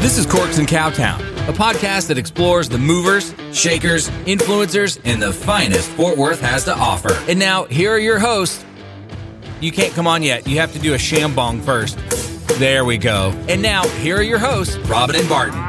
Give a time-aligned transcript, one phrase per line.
[0.00, 5.32] This is Corks and Cowtown, a podcast that explores the movers, shakers, influencers, and the
[5.32, 7.12] finest Fort Worth has to offer.
[7.28, 8.64] And now, here are your hosts.
[9.60, 10.46] You can't come on yet.
[10.46, 11.98] You have to do a shambong first.
[12.58, 13.32] There we go.
[13.48, 15.60] And now, here are your hosts, Robin and Barton.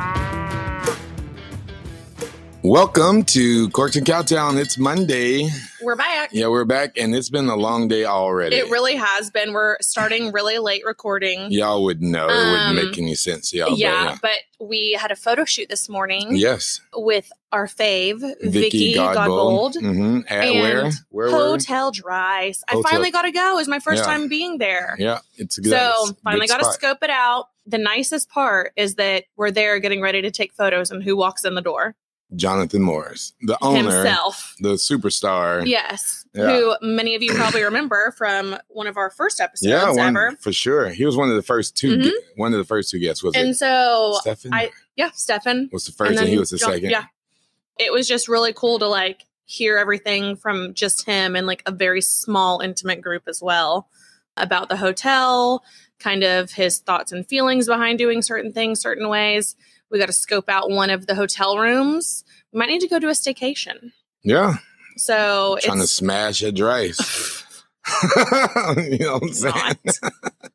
[2.64, 4.58] Welcome to Corks and Cowtown.
[4.58, 5.50] It's Monday.
[5.82, 6.30] We're back.
[6.34, 8.56] Yeah, we're back, and it's been a long day already.
[8.56, 9.54] It really has been.
[9.54, 11.52] We're starting really late recording.
[11.52, 12.28] Y'all would know.
[12.28, 13.78] It Um, wouldn't make any sense, y'all.
[13.78, 16.36] yeah, but but we had a photo shoot this morning.
[16.36, 16.82] Yes.
[16.96, 19.80] with our fave, Vicky, Godbold.
[19.80, 20.92] hmm At and where?
[21.10, 21.30] Where?
[21.30, 22.64] Hotel Dryce.
[22.68, 23.54] I Hotel- finally got to go.
[23.54, 24.08] It was my first Yeah.
[24.12, 24.96] time being there.
[25.00, 25.70] Yeah, it's good.
[25.72, 27.50] So finally got to scope it out.
[27.68, 31.46] The nicest part is that we're there getting ready to take photos, and who walks
[31.46, 31.96] in the door?
[32.36, 34.56] Jonathan Morris, the owner, Himself.
[34.60, 35.66] the superstar.
[35.66, 36.48] Yes, Yeah.
[36.60, 40.38] who many of you probably remember from one of our first episodes Yeah, one, ever.
[40.42, 40.90] for sure.
[40.90, 42.04] He was one of the first 2 Mhm.
[42.04, 43.24] gu- one of the first two guests.
[43.24, 44.54] Was And it so, Stefan?
[44.54, 45.70] I- yeah, Stefan.
[45.72, 46.90] was the first, and and, he was the John- second.
[46.90, 47.06] Yeah.
[47.80, 51.72] It was just really cool to like hear everything from just him and like a
[51.72, 53.88] very small, intimate group as well
[54.36, 55.64] about the hotel,
[56.00, 59.56] kind of his thoughts and feelings behind doing certain things certain ways.
[59.92, 62.24] We got to scope out one of the hotel rooms.
[62.52, 63.92] We might need to go to a staycation.
[64.24, 64.56] yeah.
[64.98, 67.44] So Trying to smash a Dryce.
[68.78, 69.54] you know what I'm saying?
[69.86, 70.12] not.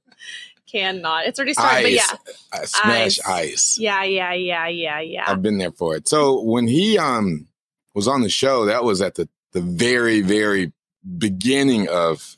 [0.70, 1.26] Cannot.
[1.26, 1.82] It's already started.
[1.84, 2.62] But yeah.
[2.64, 3.26] Smash Ice.
[3.26, 3.78] ice.
[3.78, 5.24] Yeah, yeah, yeah, yeah, yeah.
[5.26, 6.08] I've been there for it.
[6.08, 7.46] So when he um
[7.94, 10.72] was on the show, that was at the the very very
[11.18, 12.36] beginning of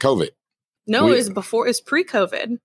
[0.00, 0.30] COVID.
[0.86, 2.58] no, we- it was before, it was pre COVID.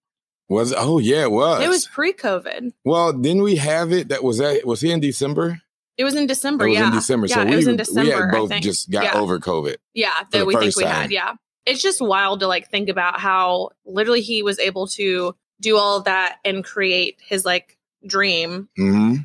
[0.50, 0.78] Was it?
[0.80, 1.62] oh yeah, it was.
[1.64, 2.74] It was pre COVID.
[2.84, 4.10] well, didn't we have it?
[4.10, 5.62] That was that was he in December?
[5.98, 6.66] It was in December.
[6.66, 6.88] it was yeah.
[6.88, 7.28] in December.
[7.28, 8.02] Yeah, so it we was in December.
[8.04, 9.20] we had both just got Yeah.
[9.20, 9.76] over COVID.
[9.94, 10.94] Yeah, that we think we time.
[10.94, 11.12] had.
[11.12, 11.34] Yeah.
[11.66, 15.98] It's just wild to like think about how literally he was able to do all
[15.98, 17.78] of that and create his like
[18.08, 19.16] dream hmm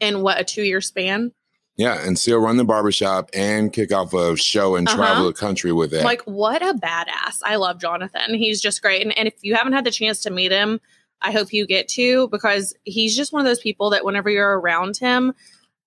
[0.00, 1.32] in what a two year span.
[1.76, 4.96] Yeah, and still run the barbershop and kick off a show and Uh-huh.
[4.96, 6.04] travel the country with it.
[6.04, 7.38] Like, what a badass.
[7.42, 8.34] I love Jonathan.
[8.34, 9.02] He's just great.
[9.02, 10.80] And, and if you haven't had the chance to meet him,
[11.20, 14.58] I hope you get to because he's just one of those people that whenever you're
[14.60, 15.34] around him,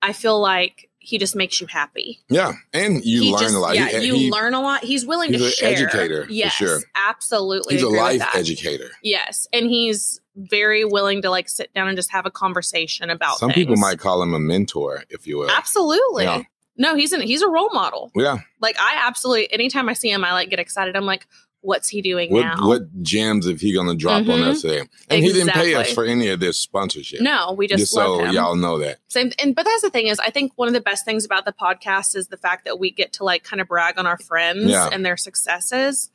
[0.01, 2.19] I feel like he just makes you happy.
[2.29, 3.75] yeah, and you He learn just- a lot.
[3.75, 4.83] Yeah, He- you he- learn a lot.
[4.83, 5.71] He's willing he's to an share.
[5.71, 6.81] educator, for yes, sure.
[6.95, 7.75] absolutely.
[7.75, 8.89] He's a life educator.
[9.03, 13.37] Yes, and he's very willing to like sit down and just have a conversation about.
[13.39, 15.49] Some people might call him a mentor, if you will.
[15.49, 16.23] absolutely.
[16.25, 16.43] Yeah.
[16.77, 18.11] No, he's an he's a role model.
[18.15, 18.37] Yeah.
[18.61, 20.95] Like I absolutely anytime I see him, I like get excited.
[20.95, 21.25] I'm like,
[21.61, 22.67] what's he doing What now?
[22.67, 24.47] what gems if he gonna drop on Mhm.
[24.49, 24.81] us today?
[25.09, 27.19] And he didn't pay us for any of this sponsorship.
[27.21, 28.31] No, we just, just so him.
[28.35, 28.99] y'all know that.
[29.07, 31.45] Same, and but that's the thing is, I think one of the best things about
[31.45, 34.19] the podcast is the fact that we get to like kind of brag on our
[34.19, 34.87] friends Yeah.
[34.91, 36.11] and their successes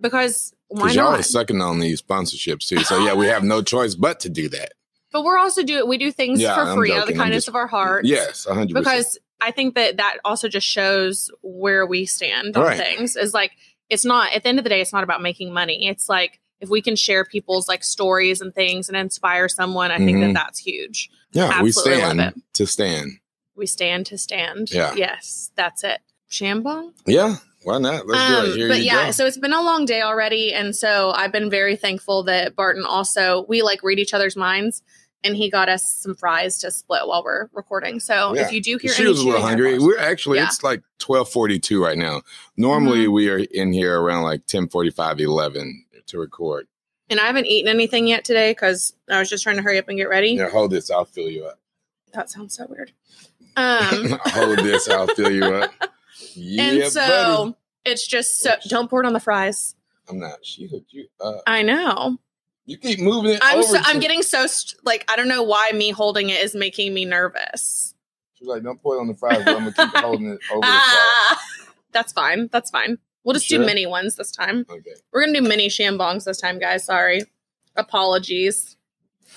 [0.00, 2.80] because why Because y'all are sucking on these sponsorships too.
[2.80, 4.72] So yeah, we have no choice but to do that.
[5.12, 7.44] But we're also do we do things Yeah, for I'm free out of the kindness
[7.44, 8.04] just- of our heart.
[8.04, 8.84] Yes, hundred percent.
[8.84, 12.76] because I think that that also just shows where we stand on Right.
[12.76, 13.16] things.
[13.16, 13.52] Is like
[13.88, 15.86] it's not at the end of the day, it's not about making money.
[15.88, 19.98] It's like if we can share people's like stories and things and inspire someone, I
[19.98, 20.34] think that Mhm.
[20.34, 21.08] that's huge.
[21.32, 23.10] Yeah, we absolutely love stand to stand.
[23.54, 24.70] We stand to stand.
[24.70, 24.92] Yeah.
[24.96, 26.00] Yes, that's it.
[26.30, 26.92] Shambong.
[27.06, 28.06] Yeah, why not?
[28.06, 28.56] Let's do Um, it.
[28.56, 29.10] Here but yeah, go.
[29.10, 32.84] so it's been a long day already, and so I've been very thankful that Barton
[32.84, 34.82] also we like read each other's minds,
[35.24, 37.98] and he got us some fries to split while we're recording.
[37.98, 38.42] So Yeah.
[38.46, 39.78] if you do hear she any was a little hungry.
[39.80, 40.44] We're actually Yeah.
[40.44, 40.50] Mm-hmm.
[40.50, 42.22] it's like twelve forty two right now.
[42.56, 46.68] Normally we are in here around like 10 11 to record.
[47.10, 49.88] and I haven't eaten anything yet today because I was just trying to hurry up
[49.88, 50.34] and get ready.
[50.36, 51.58] Here, hold this, I'll fill you up.
[52.12, 52.92] That sounds so weird.
[53.56, 55.72] Um, hold this, I'll fill you up.
[56.34, 57.54] Yeah, and so buddy.
[57.84, 59.74] it's just so don't pour it on the fries.
[60.08, 60.44] I'm not.
[60.44, 61.42] She hooked you up.
[61.46, 62.18] I know.
[62.64, 63.40] You keep moving it.
[63.42, 66.40] I'm over so, I'm getting so st- like I don't know why me holding it
[66.40, 67.94] is making me nervous.
[68.34, 70.60] She's like, don't pour it on the fries, but I'm gonna keep holding it over.
[70.64, 71.42] Ah,
[71.92, 72.48] that's fine.
[72.52, 72.98] That's fine.
[73.24, 74.66] We'll just You do mini ones this time.
[74.68, 74.90] Okay.
[75.12, 76.84] We're gonna do mini shambongs this time, guys.
[76.84, 77.22] Sorry.
[77.76, 78.76] Apologies.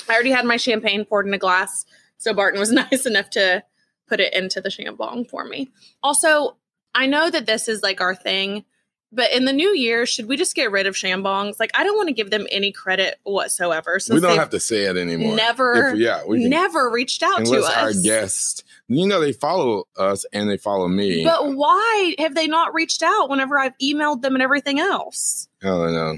[0.08, 1.86] I already had my champagne poured in a glass,
[2.18, 3.64] so Barton was nice enough to
[4.08, 5.70] put it into the shambong for me.
[6.04, 6.58] Also,
[6.96, 8.66] I know that this is like our thing,
[9.12, 11.60] but in the new year, should we just get rid of shambongs?
[11.60, 14.00] Like, I don't want to give them any credit whatsoever.
[14.00, 15.36] Since We don't they've to say it anymore.
[15.36, 17.76] never, If- yeah, we can, never reached out to us.
[17.76, 21.24] our guest, you know, they follow us and they follow me.
[21.24, 25.48] But why have they not reached out whenever I've emailed them and everything else?
[25.64, 26.18] Oh, I don't know.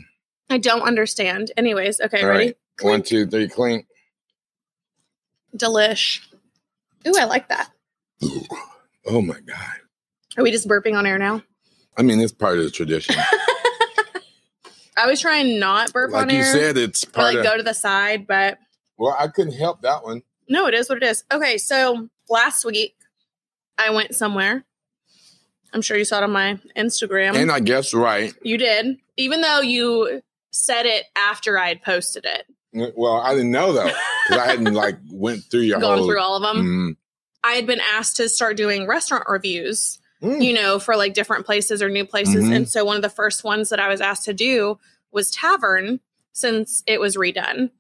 [0.50, 1.51] I don't understand.
[1.56, 2.45] Anyways, okay, All ready?
[2.47, 2.57] right.
[2.81, 3.85] One, two, clink.
[5.56, 6.21] Delish.
[7.07, 7.69] Ooh, I like that.
[9.06, 9.81] Oh my god.
[10.38, 11.42] Are we just burping on air now?
[11.98, 13.16] I mean, it's part of the tradition.
[14.98, 16.51] I was trying not burp like on you air.
[16.54, 17.44] said, it's or part like of.
[17.44, 18.60] go to the side, but
[18.98, 20.22] Well, I couldn't help that one.
[20.48, 21.24] No, it is what it is.
[21.31, 22.95] Okay, so last week
[23.78, 24.66] I went somewhere.
[25.74, 27.36] I'm sure you saw it on my Instagram.
[27.36, 28.33] And I guess right.
[28.44, 32.45] you did, even though you said it after I had posted it.
[32.95, 36.07] Well, I didn't know though because I hadn't like went through your Gone whole.
[36.07, 36.66] through all of them.
[36.66, 36.95] Mm.
[37.44, 40.44] I had been asked to start doing restaurant reviews, Mm.
[40.44, 42.45] you know, for like different places or new places.
[42.45, 42.56] Mhm.
[42.56, 44.77] And so one of the first ones that I was asked to do
[45.12, 46.00] was Tavern
[46.31, 47.71] since it was redone.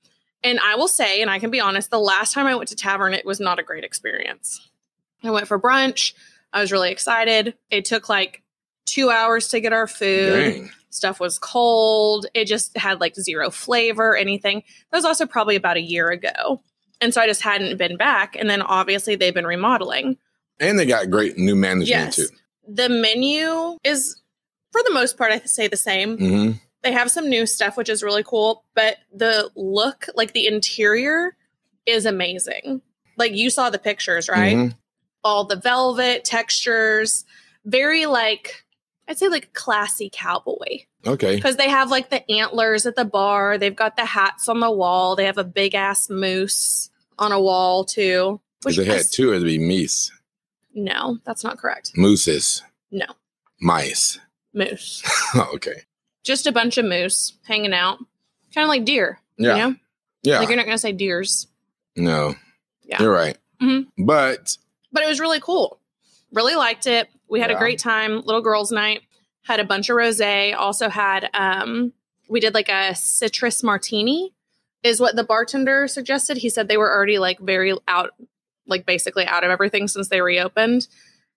[0.43, 2.75] And I will say, and I can be honest, the last time I went to
[2.75, 4.67] Tavern, it was not a great experience.
[5.23, 6.13] I went for brunch.
[6.51, 7.53] I was really excited.
[7.69, 8.41] It took like
[8.85, 10.33] two hours to get our food.
[10.53, 10.71] Dang.
[10.89, 12.25] Stuff was cold.
[12.33, 14.63] It just had like zero flavor, anything.
[14.89, 16.61] That was also probably about a year ago.
[16.99, 18.35] And so I just hadn't been back.
[18.35, 20.17] And then obviously they've been remodeling.
[20.61, 22.15] And they got great new management Yes.
[22.15, 22.27] too.
[22.67, 24.21] The menu is,
[24.71, 26.17] for the most part, I say the same.
[26.17, 26.51] hmm
[26.83, 28.63] They have some new stuff, which is really cool.
[28.75, 31.35] But the look, like the interior,
[31.85, 32.81] is amazing.
[33.17, 34.55] Like you saw the pictures, right?
[34.55, 34.75] Mhm.
[35.23, 37.25] All the velvet textures,
[37.65, 38.63] very like,
[39.07, 40.85] I'd say like classy cowboy.
[41.07, 41.35] Okay.
[41.35, 43.57] because they have like the antlers at the bar.
[43.57, 45.15] They've got the hats on the wall.
[45.15, 48.39] They have a big ass moose on a wall too.
[48.61, 50.11] Because they had two, it'd be meese,
[50.73, 51.91] no, that's not correct.
[51.95, 53.05] mooses, No,
[53.59, 54.19] mice.
[54.53, 55.03] moose.
[55.53, 55.83] okay.
[56.23, 57.99] Just a bunch of moose hanging out,
[58.53, 59.19] kind of like deer.
[59.37, 59.55] Yeah.
[59.55, 59.75] You know,
[60.23, 60.39] Yeah.
[60.39, 61.47] like you're not gonna say deers,
[61.95, 62.35] no.
[62.83, 63.01] Yeah.
[63.01, 63.37] You're right.
[63.61, 63.87] Mhm.
[63.97, 64.57] But
[64.91, 65.79] but it was really cool.
[66.33, 67.07] Really liked it.
[67.29, 67.55] We had Yeah.
[67.55, 68.21] a great time.
[68.21, 69.01] Little girls' night.
[69.43, 70.55] Had a bunch of rosé.
[70.55, 71.93] Also had um,
[72.29, 74.33] we did like a citrus martini.
[74.83, 76.37] Is what the bartender suggested.
[76.37, 78.11] He said they were already like very out,
[78.71, 80.87] like basically out of everything since they reopened.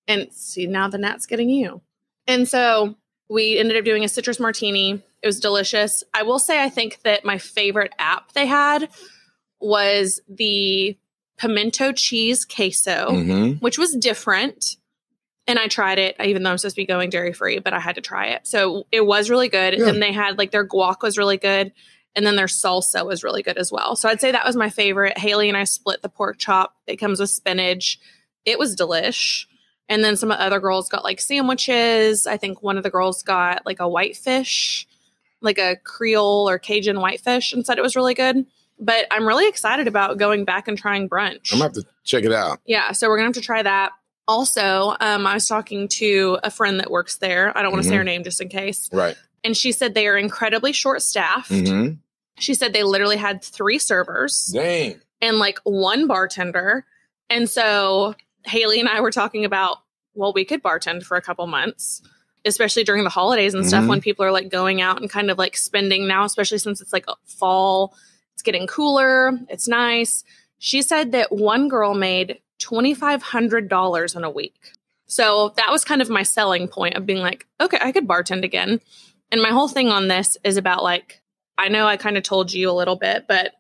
[0.09, 1.83] And see now the gnat's getting you.
[2.27, 2.97] And so
[3.29, 5.03] we ended up doing a citrus martini.
[5.23, 6.05] It was delicious.
[6.13, 8.89] I will say I think that my favorite app they had
[9.61, 10.97] was the
[11.37, 13.61] pimento cheese queso mhm.
[13.61, 14.77] which was different.
[15.47, 17.81] And I tried it, even though I'm supposed to be going dairy free, but I
[17.81, 18.47] had to try it.
[18.47, 19.75] So it was really good.
[19.75, 19.89] Yeah.
[19.89, 21.73] And they had like their guac was really good.
[22.17, 23.97] And then their salsa was really good as well.
[23.97, 25.19] So I'd say that was my favorite.
[25.19, 26.75] Haley and I split the pork chop.
[26.87, 27.99] It comes with spinach.
[28.45, 29.47] It was delish.
[29.89, 32.27] And then some other girls got like sandwiches.
[32.27, 34.87] I think one of the girls got like a whitefish,
[35.41, 38.47] like a Creole or Cajun whitefish, and said it was really good.
[38.79, 41.53] But I'm really excited about going back and trying brunch.
[41.53, 42.61] I'm gonna have to check it out.
[42.67, 43.93] Yeah, so we're gonna have to try that.
[44.27, 47.57] Also, um, I was talking to a friend that works there.
[47.57, 47.99] I don't want to say Mhm.
[47.99, 48.89] her name just in case.
[48.93, 49.17] Right.
[49.45, 51.51] And she said they are incredibly short staffed.
[51.51, 51.91] hmm
[52.39, 55.01] She said they literally had three servers Dang.
[55.21, 56.85] and like one bartender.
[57.31, 58.15] And so
[58.45, 59.79] Haley and I were talking about,
[60.15, 62.03] well, we could bartend for a couple months,
[62.45, 63.89] especially during the holidays and stuff Mhm.
[63.89, 66.93] when people are like going out and kind of like spending now, especially since it's
[66.93, 67.95] like fall,
[68.33, 70.25] it's getting cooler, it's nice.
[70.59, 74.73] She said that one girl made $2,500 in a week.
[75.07, 78.43] So that was kind of my selling point of being like, okay, I could bartend
[78.45, 78.81] again.
[79.31, 81.21] And my whole thing on this is about like,
[81.59, 83.53] I know I kind of told you a little bit, but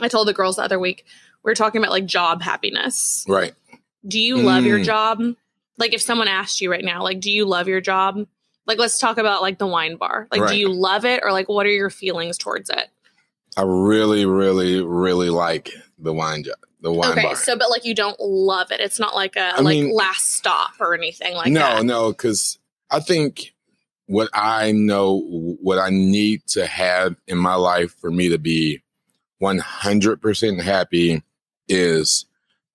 [0.00, 1.04] I told the girls the other week,
[1.42, 3.24] we were talking about like job happiness.
[3.28, 3.54] Right.
[4.06, 4.84] Do you love your Mm.
[4.84, 5.20] job?
[5.78, 8.26] Like if someone asked you right now, like, do you love your job?
[8.66, 10.28] Like let's talk about like the wine bar.
[10.30, 10.50] Like, Right.
[10.50, 12.88] do you love it or like what are your feelings towards it?
[13.56, 17.36] I really, really, really like the wine job, the wine okay, bar.
[17.36, 18.80] so but like you don't love it.
[18.80, 21.84] It's not like a I like mean- last stop or anything like no, that.
[21.84, 22.58] no, because
[22.90, 23.52] I think
[24.06, 25.20] what I know,
[25.60, 28.82] what I need to have in my life for me to be
[29.42, 31.22] 100% happy
[31.68, 32.26] is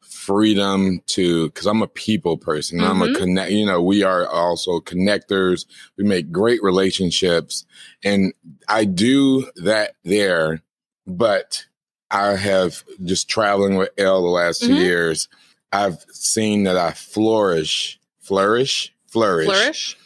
[0.01, 2.83] freedom to, because I'm a people person.
[2.83, 3.15] I'm a Mhm.
[3.15, 5.65] connect, you know, we are also connectors.
[5.97, 7.65] We make great relationships.
[8.03, 8.33] And
[8.67, 10.61] I do that there,
[11.05, 11.65] but
[12.09, 14.79] I have just traveling with Elle the last two Mhm.
[14.79, 15.27] years.
[15.71, 19.97] I've seen that I flourish, flourish, flourish, Flourish.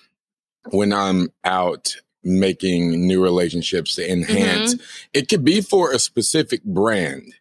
[0.70, 4.76] When I'm out making new relationships to enhance.
[4.76, 4.84] Mm-hmm.
[5.14, 7.34] It could be for a specific brand,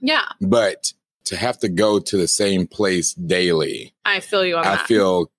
[0.00, 0.92] Yeah, but
[1.24, 4.86] to have to go to the same place daily, I feel you on I that.
[4.86, 5.30] feel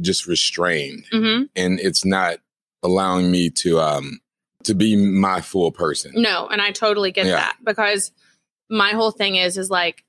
[0.00, 2.38] just restrained hmm and it's not
[2.82, 4.18] allowing me to um
[4.62, 6.12] to be my full person.
[6.14, 7.36] No, and I totally get Yeah.
[7.36, 8.12] that because
[8.70, 10.04] my whole thing is is like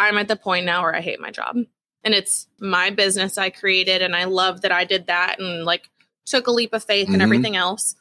[0.00, 1.56] I'm at the point now where I hate my job.
[2.02, 5.88] And it's my business I created and I love that I did that and like
[6.24, 7.22] took a leap of faith and Mhm.
[7.22, 7.94] everything else.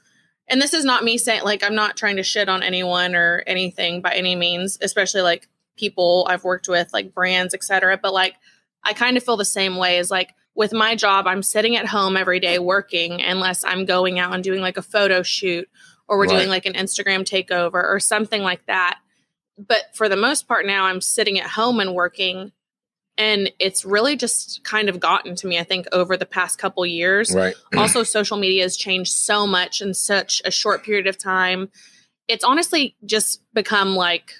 [0.47, 3.43] And this is not me saying like I'm not trying to shit on anyone or
[3.47, 7.97] anything by any means, especially like people I've worked with, like brands, etc.
[8.01, 8.35] But like
[8.83, 11.87] I kind of feel the same way as like with my job, I'm sitting at
[11.87, 15.67] home every day working unless I'm going out and doing like a photo shoot
[16.07, 16.37] or we're Right.
[16.37, 18.99] doing like an Instagram takeover or something like that.
[19.55, 22.51] but for the most part now I'm sitting at home and working
[23.17, 26.85] and it's really just kind of gotten to me I think over the past couple
[26.85, 27.33] years.
[27.33, 27.55] Right.
[27.77, 31.69] also social media has changed so much in such a short period of time.
[32.27, 34.33] It's honestly just become like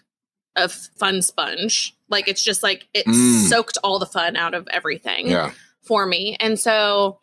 [0.56, 1.96] a fun sponge.
[2.10, 3.48] Like it's just like it Mm.
[3.50, 5.51] soaked all the fun out of everything Yeah.
[5.82, 6.38] for me.
[6.39, 7.20] And so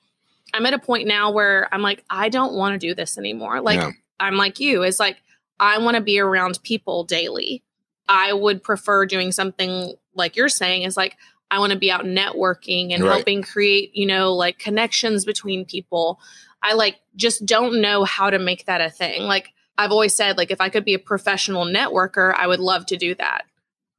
[0.53, 3.61] I'm at a point now where I'm like, I don't want to do this anymore.
[3.61, 3.93] Like, Yeah.
[4.19, 5.17] I'm like you, is like,
[5.61, 7.63] I want to be around people daily.
[8.09, 11.17] I would prefer doing something like you're saying is like,
[11.51, 13.11] I want to be out networking and Right.
[13.11, 16.21] helping create, you know, like connections between people.
[16.63, 19.23] I like just don't know how to make that a thing.
[19.23, 22.85] Like, I've always said, like, if I could be a professional networker, I would love
[22.87, 23.43] to do that.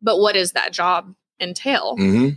[0.01, 1.95] But what does that job entail?
[1.97, 2.29] hmm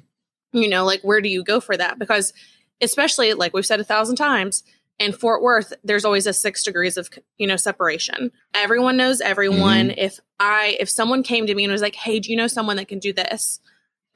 [0.54, 2.32] you know like where do you go for that because
[2.80, 4.62] especially like we've said a thousand times
[4.98, 9.90] in fort worth there's always a six degrees of you know separation everyone knows everyone
[9.98, 12.76] if i if someone came to me and was like hey do you know someone
[12.76, 13.60] that can do this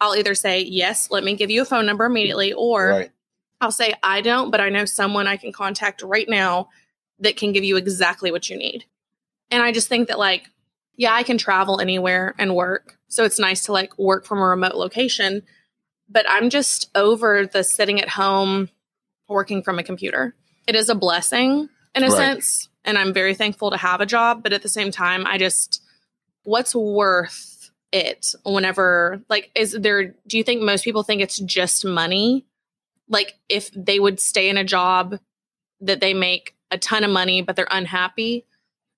[0.01, 3.11] i'll either say yes let me give you a phone number immediately or Right.
[3.61, 6.69] i'll say i don't but i know someone i can contact right now
[7.21, 8.85] that can give you exactly what you need
[9.51, 10.49] and i just think that like
[10.97, 14.47] yeah i can travel anywhere and work so it's nice to like work from a
[14.47, 15.43] remote location
[16.11, 18.71] but I'm just over the sitting at home
[19.29, 20.35] working from a computer.
[20.67, 22.17] It is a blessing in a Right.
[22.17, 25.37] sense, and I'm very thankful to have a job, but at the same time, I
[25.37, 25.83] just
[26.45, 27.58] what's worth
[27.93, 32.45] it whenever like is there do you think most people think it's just money?
[33.09, 35.19] Like if they would stay in a job
[35.81, 38.45] that they make a ton of money but they're unhappy,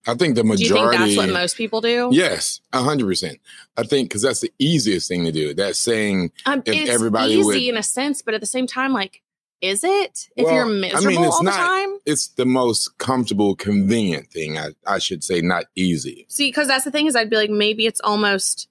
[0.06, 2.08] I think the majority do you think that's what most people do?
[2.10, 3.38] Yes, a hundred percent.
[3.76, 5.52] I think because that's the easiest thing to do.
[5.54, 8.66] That's saying, Um, If it's everybody easy would- in a sense, but at the same
[8.66, 9.22] time, like,
[9.60, 10.30] is it?
[10.36, 11.98] If Well, you're I mean, miserable it's all the time?
[12.06, 14.56] it's the most comfortable, convenient thing.
[14.56, 16.24] I, I should say, not easy.
[16.30, 18.68] See, because that's the thing is, I'd be like, maybe it's almost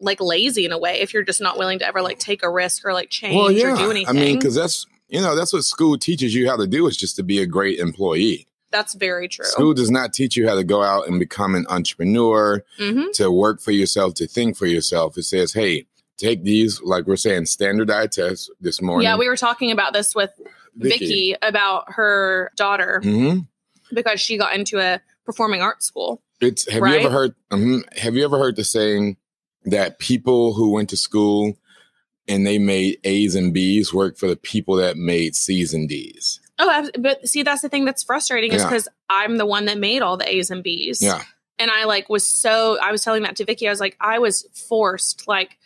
[0.00, 2.50] like lazy in a way if you're just not willing to ever like take a
[2.50, 4.08] risk or like change or do anything.
[4.08, 6.96] I mean, because that's you know that's what school teaches you how to do is
[6.96, 8.46] just to be a great employee.
[8.70, 9.46] that's very true.
[9.46, 13.30] School does not teach you how to go out and become an entrepreneur, hmm to
[13.30, 15.16] work for yourself, to think for yourself.
[15.16, 15.86] It says, hey,
[16.18, 19.04] take these, like we're saying, standardized tests this morning.
[19.04, 20.30] Yeah, we were talking about this with
[20.76, 23.38] Vicky, about her daughter hmm
[23.94, 26.20] because she got into a performing arts school.
[26.40, 26.94] It's have Right?
[27.00, 27.34] you ever heard?
[27.50, 27.96] mhm.
[27.98, 29.16] have you ever heard the saying
[29.66, 31.56] that people who went to school
[32.28, 36.40] and they made A's and B's work for the people that made C's and D's?
[36.58, 38.68] Oh, but see, that's the thing that's frustrating is Yeah.
[38.68, 41.02] because I'm the one that made all the A's and B's.
[41.02, 41.22] Yeah,
[41.58, 43.68] and I like was so I was telling that to Vicky.
[43.68, 45.28] I was like, I was forced.
[45.28, 45.58] Like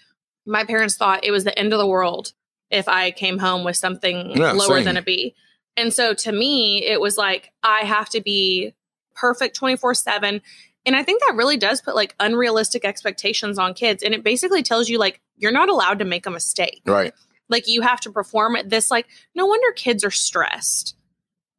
[0.47, 2.33] my parents thought it was the end of the world
[2.71, 4.85] if I came home with something Yeah, lower same.
[4.85, 5.35] than a B.
[5.77, 8.75] And so to me, it was like I have to be
[9.15, 10.41] perfect 24-7.
[10.87, 14.03] And I think that really does put like unrealistic expectations on kids.
[14.03, 16.83] And it basically tells you like you're not allowed to make a mistake.
[16.87, 17.13] Right.
[17.49, 20.97] like you have to perform at this like no wonder kids are stressed.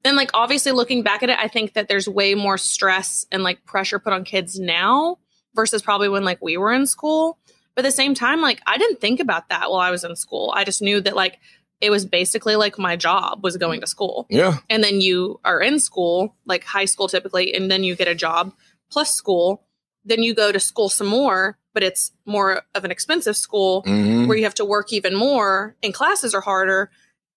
[0.03, 3.43] And like obviously looking back at it i think that there's way more stress and
[3.43, 5.17] like pressure put on kids now
[5.53, 7.37] versus probably when like we were in school.
[7.75, 10.15] But at the same time like i didn't think about that while i was in
[10.15, 10.51] school.
[10.55, 11.37] I just knew that like
[11.81, 14.27] it was basically like my job was going to school.
[14.29, 18.07] Yeah, and then you are in school like high school typically and then you get
[18.07, 18.53] a job
[18.91, 19.63] plus school
[20.05, 24.27] then you go to school some more but it's more of an expensive school hmm
[24.27, 26.89] where you have to work even more and classes are harder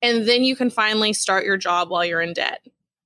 [0.02, 2.60] and then you can finally start your job while you're in debt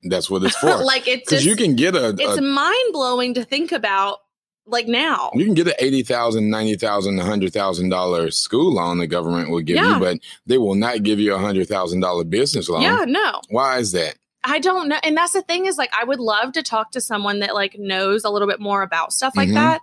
[0.04, 0.82] that's what it's for.
[0.84, 4.18] like it's Because just you can get a, it's a mind-blowing to think about
[4.66, 8.74] like now you can get an eighty thousand, ninety thousand, a hundred thousand dollar school
[8.74, 9.94] loan the government will give Yeah.
[9.94, 12.82] you, but they will not give you a hundred thousand dollar business loan.
[12.82, 14.16] yeah no Why is that?
[14.48, 17.00] I don't know and that's the thing is like i would love to talk to
[17.00, 19.54] someone that like knows a little bit more about stuff like Mhm.
[19.54, 19.80] that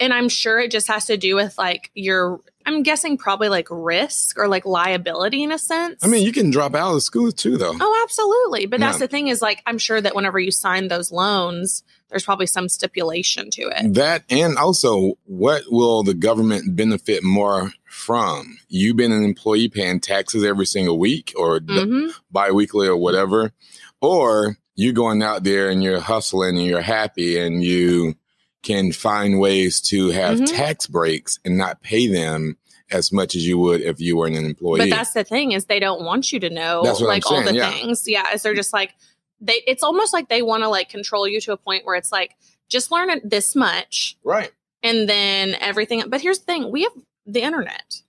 [0.00, 3.66] and i'm sure it just has to do with like your i'm guessing probably like
[3.70, 7.32] risk or like liability in a sense I mean, you can drop out of school
[7.32, 7.74] too, though.
[7.80, 8.66] Oh, absolutely.
[8.66, 12.24] But that's the thing is like I'm sure that whenever you sign those loans, there's
[12.24, 13.94] probably some stipulation to it.
[13.94, 18.58] That and also, what will the government benefit more from?
[18.68, 23.52] You being an employee paying taxes every single week or d- hmm biweekly or whatever,
[24.00, 28.14] or you going out there and you're hustling and you're happy and you
[28.62, 30.56] can find ways to have Mhm.
[30.56, 32.56] tax breaks and not pay them
[32.90, 34.78] as much as you would if you were an employee.
[34.80, 37.30] But that's the thing is they don't want you to know That's what I'm like
[37.30, 37.70] all the yeah.
[37.70, 38.04] things.
[38.06, 38.94] Yeah, is they're just like
[39.40, 42.10] they it's almost like they want to like control you to a point where it's
[42.10, 42.34] like
[42.68, 44.50] just learn it this much right.
[44.82, 46.92] and then everything but here's the thing, we have
[47.26, 48.00] the internet.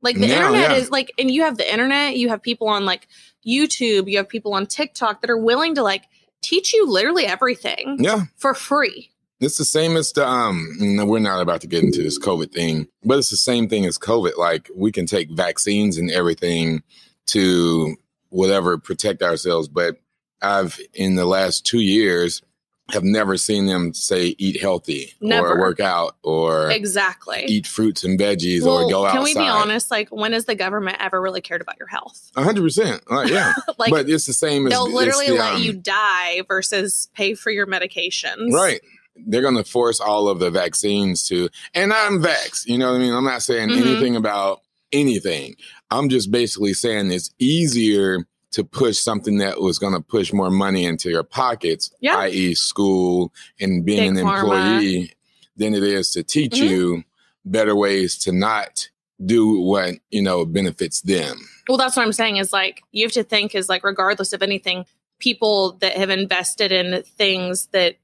[0.00, 0.76] Like the Now, internet yeah.
[0.76, 3.08] is like and you have the internet, you have people on like
[3.46, 6.04] YouTube, you have people on TikTok that are willing to like
[6.42, 8.24] teach you literally everything Yeah.
[8.36, 9.10] for free.
[9.40, 10.68] It's the same as the um.
[10.80, 13.86] No, we're not about to get into this COVID thing, but it's the same thing
[13.86, 14.36] as COVID.
[14.36, 16.82] Like we can take vaccines and everything
[17.26, 17.96] to
[18.30, 19.96] whatever protect ourselves, but
[20.42, 22.42] I've in the last two years
[22.90, 25.48] have never seen them say eat healthy Never.
[25.54, 27.44] or work out or Exactly.
[27.46, 29.16] eat fruits and veggies well, or go outside.
[29.16, 29.90] can we be honest?
[29.90, 32.30] Like, when has the government ever really cared about your health?
[32.36, 33.02] A hundred percent.
[33.26, 37.08] Yeah, like, but it's the same they'll it's literally the, let um, you die versus
[37.14, 38.52] pay for your medications.
[38.52, 38.80] Right.
[39.26, 42.66] They're going to force all of the vaccines to, and I'm vax.
[42.66, 43.12] You know what I mean?
[43.12, 43.80] I'm not saying Mhm.
[43.80, 45.56] anything about anything.
[45.90, 50.50] I'm just basically saying it's easier to push something that was going to push more
[50.50, 52.16] money into your pockets, Yeah.
[52.18, 54.40] i.e., school and being Big an pharma.
[54.78, 55.12] employee,
[55.56, 56.68] than it is to teach Mhm.
[56.68, 57.04] you
[57.44, 58.88] better ways to not
[59.24, 61.36] do what you know benefits them.
[61.68, 64.42] Well, that's what I'm saying is like, you have to think is like, regardless of
[64.42, 64.86] anything,
[65.18, 67.96] people that have invested in things that,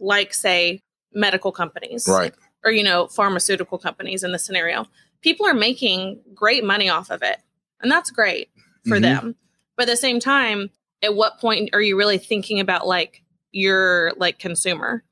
[0.00, 0.82] like, say,
[1.14, 2.06] medical companies.
[2.08, 2.34] Right.
[2.64, 4.86] or you know pharmaceutical companies in this scenario
[5.20, 7.38] people are making great money off of it
[7.80, 8.50] and that's great
[8.86, 9.02] for Mhm.
[9.02, 9.34] them
[9.82, 10.70] but at the same time
[11.02, 13.20] at what point are you really thinking about like
[13.50, 15.02] your like consumer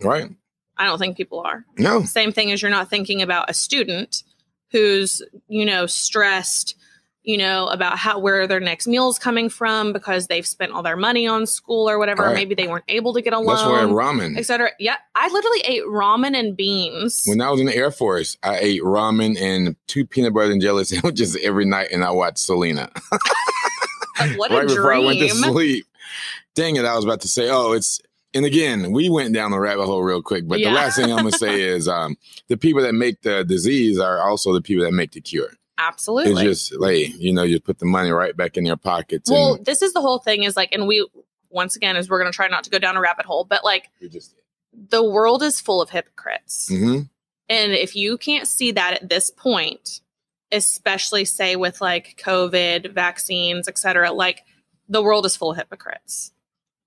[0.00, 0.30] Right.
[0.78, 2.04] i don't think people are No.
[2.04, 4.22] same thing as you're not thinking about a student
[4.70, 6.76] who's you know stressed
[7.22, 10.96] you know about how where their next meal's coming from because they've spent all their
[10.96, 12.34] money on school or whatever Right.
[12.34, 14.38] maybe they weren't able to get a That's why loan ramen.
[14.38, 18.38] etc yeah i literally ate ramen and beans When I was in the Air Force,
[18.44, 22.38] I ate ramen and two peanut butter and jelly sandwiches every night, and I watched
[22.38, 22.90] Selena
[24.36, 25.86] what right a before I dream went to sleep.
[26.54, 26.84] Dang it!
[26.84, 28.00] I was about to say, oh, it's.
[28.32, 30.68] And again, we went down the rabbit hole real quick, but Yeah.
[30.68, 34.20] the last thing I'm gonna say is, um, the people that make the disease are
[34.20, 35.50] also the people that make the cure.
[35.78, 36.32] Absolutely.
[36.46, 39.54] It's just like you know, you put the money right back in their pockets, well,
[39.54, 41.08] and this is the whole thing is like, and we,
[41.48, 43.64] once again, is we're going to try not to go down a rabbit hole, but
[43.64, 44.36] like just.
[44.90, 46.68] the world is full of hypocrites.
[46.68, 47.00] hmm
[47.48, 50.02] And if you can't see that at this point,
[50.52, 54.42] especially say with like COVID, vaccines, et cetera, like
[54.88, 56.32] the world is full of hypocrites.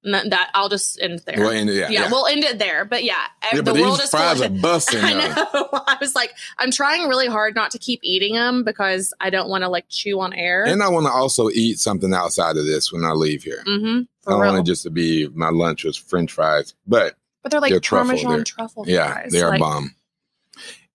[0.05, 1.35] And that, that I'll just end there.
[1.37, 2.11] Well, and, yeah, yeah, yeah.
[2.11, 2.83] we'll end it there.
[2.83, 4.99] But yeah, Yeah, the but world is full of are busting.
[5.01, 5.69] I know.
[5.87, 9.47] I was like, I'm trying really hard not to keep eating them because I don't
[9.47, 10.65] want to like chew on air.
[10.65, 13.63] And I want to also eat something outside of this when I leave here.
[13.65, 17.51] mm-hmm, I don't want it just to be my lunch was French fries, but but
[17.53, 18.07] they're like they're truffle.
[18.09, 19.31] Parmesan They're- truffle yeah, fries.
[19.31, 19.95] they are like, bomb.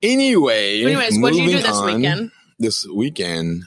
[0.02, 1.86] Anyway, anyways, what did you do this on.
[1.96, 2.30] weekend?
[2.58, 3.62] This weekend,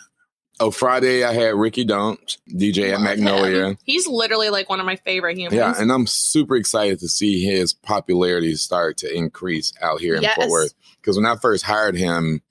[0.59, 3.67] oh Friday, I had Ricky Dumps DJ at Magnolia.
[3.69, 3.77] him.
[3.83, 5.55] He's literally like one of my favorite humans.
[5.55, 10.23] Yeah, and I'm super excited to see his popularity start to increase out here in
[10.35, 10.73] Fort Worth.
[10.99, 12.41] Because when I first hired him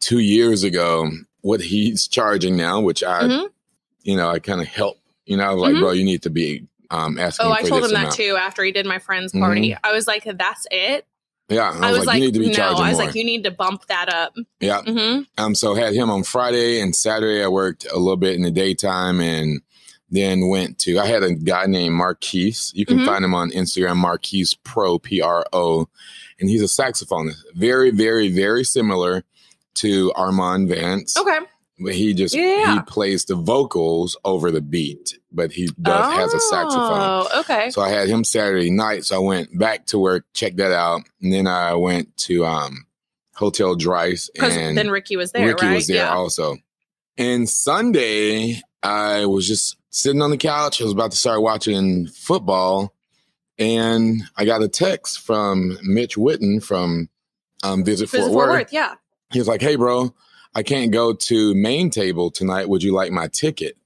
[0.00, 1.08] two years ago,
[1.42, 3.48] what he's charging now, which I, Mhm.
[4.02, 4.98] you know, I kind of help.
[5.24, 5.80] You know, I was like, Mhm.
[5.80, 7.46] bro, you need to be um, asking.
[7.46, 9.76] Oh, I told him that too after he did my friend's party.
[9.84, 11.06] I was like, that's it.
[11.50, 12.52] Yeah, I was, like, you need to be no.
[12.54, 13.06] charging I was more.
[13.06, 14.34] like, you need to bump that up.
[14.60, 15.22] yeah, Mm-hmm.
[15.36, 17.42] Um, so had him on Friday and Saturday.
[17.42, 19.60] I worked a little bit in the daytime and
[20.10, 20.98] then went to.
[20.98, 22.72] I had a guy named Marquise.
[22.74, 23.06] You can Mhm.
[23.06, 25.88] find him on Instagram, Marquise Pro P R O,
[26.40, 27.36] and he's a saxophonist.
[27.54, 29.24] Very, very, very similar
[29.74, 31.16] to Armand Vance.
[31.16, 31.38] Okay.
[31.82, 32.74] But he just Yeah.
[32.74, 37.00] he plays the vocals over the beat, but he does has a saxophone.
[37.00, 37.70] Oh, okay.
[37.70, 39.06] So I had him Saturday night.
[39.06, 42.86] So I went back to work, checked that out, and then I went to um
[43.34, 45.74] Hotel Dryce and then Ricky was there, Ricky right?
[45.76, 46.14] was there yeah.
[46.14, 46.58] also.
[47.16, 50.80] And Sunday, I was just sitting on the couch.
[50.80, 52.94] I was about to start watching football,
[53.58, 57.08] and I got a text from Mitch Whitten from
[57.62, 58.58] um, Visit, Visit Fort, Fort Worth.
[58.60, 58.72] Worth.
[58.72, 58.94] Yeah.
[59.32, 60.14] He was like, "Hey, bro,
[60.54, 62.68] I can't go to main table tonight.
[62.68, 63.76] Would you like my ticket?"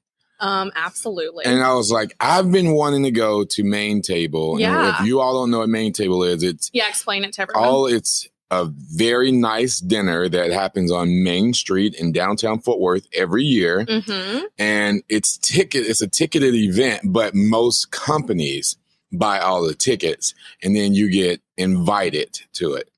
[0.41, 1.45] Um, absolutely.
[1.45, 4.53] And I was like, "I've been wanting to go to main table.
[4.55, 5.01] And Yeah.
[5.01, 7.65] if you all don't know what main table is, it's yeah, explain it to everyone.
[7.65, 13.07] all it's a very nice dinner that happens on Main Street in downtown Fort Worth
[13.13, 13.85] every year.
[13.89, 18.77] hmm And it's ticket, it's a ticketed event, but most companies
[19.11, 22.91] buy all the tickets and then you get invited to it.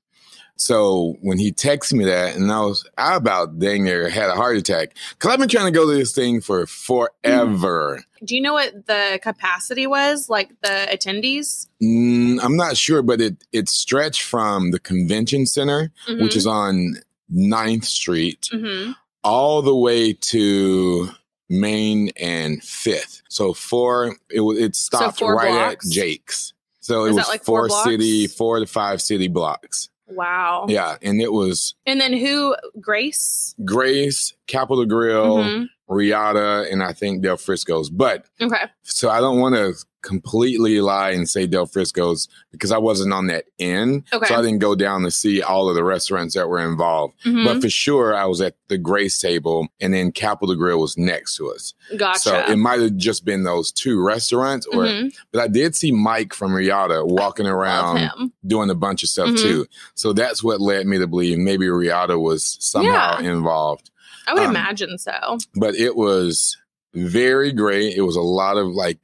[0.57, 4.35] So when he texted me that, and I was I about dang near had a
[4.35, 8.03] heart attack because I've been trying to go to this thing for forever.
[8.23, 10.29] Do you know what the capacity was?
[10.29, 11.67] Like the attendees?
[11.81, 16.95] Mm, I'm not sure, but it it stretched from the convention center, which is on
[17.33, 18.91] 9th Street, hmm
[19.23, 21.09] all the way to
[21.49, 23.23] Main and Fifth.
[23.29, 25.85] So four, it was it stopped four right blocks?
[25.85, 26.53] at Jake's.
[26.79, 29.89] So it was that like four four city, four to five city blocks.
[30.07, 30.65] Wow.
[30.69, 32.55] Yeah, and it was And then who?
[32.79, 33.55] Grace?
[33.65, 35.69] Grace, Capital Grille, Mhm.
[35.89, 37.89] Reata, and I think Del Frisco's.
[37.89, 38.63] But Okay.
[38.83, 39.73] so I don't want to
[40.07, 44.03] completely lie and say Del Frisco's because I wasn't on that end.
[44.13, 44.25] Okay.
[44.27, 47.13] So I didn't go down to see all of the restaurants that were involved.
[47.25, 47.43] Mhm.
[47.45, 51.35] But for sure, I was at the Grace table and then Capital Grille was next
[51.37, 51.73] to us.
[51.97, 52.19] gotcha.
[52.19, 55.13] So it might have just been those two restaurants, or Mhm.
[55.31, 59.37] but I did see Mike from Reata walking around doing a bunch of stuff Mhm.
[59.41, 59.65] too.
[59.95, 63.89] So that's what led me to believe maybe Reata was somehow involved.
[64.27, 65.37] I would um, imagine so.
[65.55, 66.57] But it was
[66.93, 67.95] very great.
[67.95, 68.99] It was a lot of like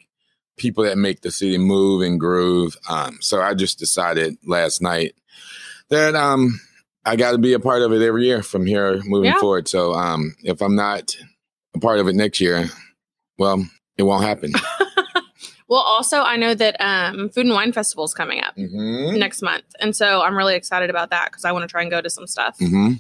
[0.58, 2.76] people that make the city move and groove.
[2.89, 5.16] Um, so I just decided last night
[5.89, 6.60] that um
[7.06, 9.39] I got to be a part of it every year from here moving Yeah.
[9.39, 9.68] forward.
[9.68, 11.16] So um if I'm not
[11.76, 12.70] a part of it next year,
[13.38, 13.66] well,
[13.98, 14.54] it won't happen.
[15.70, 19.42] Well, also I know that um, Food and Wine Festival is coming up hmm next
[19.42, 22.00] month, and so I'm really excited about that because I want to try and go
[22.00, 22.60] to some stuff.
[22.60, 22.92] hmm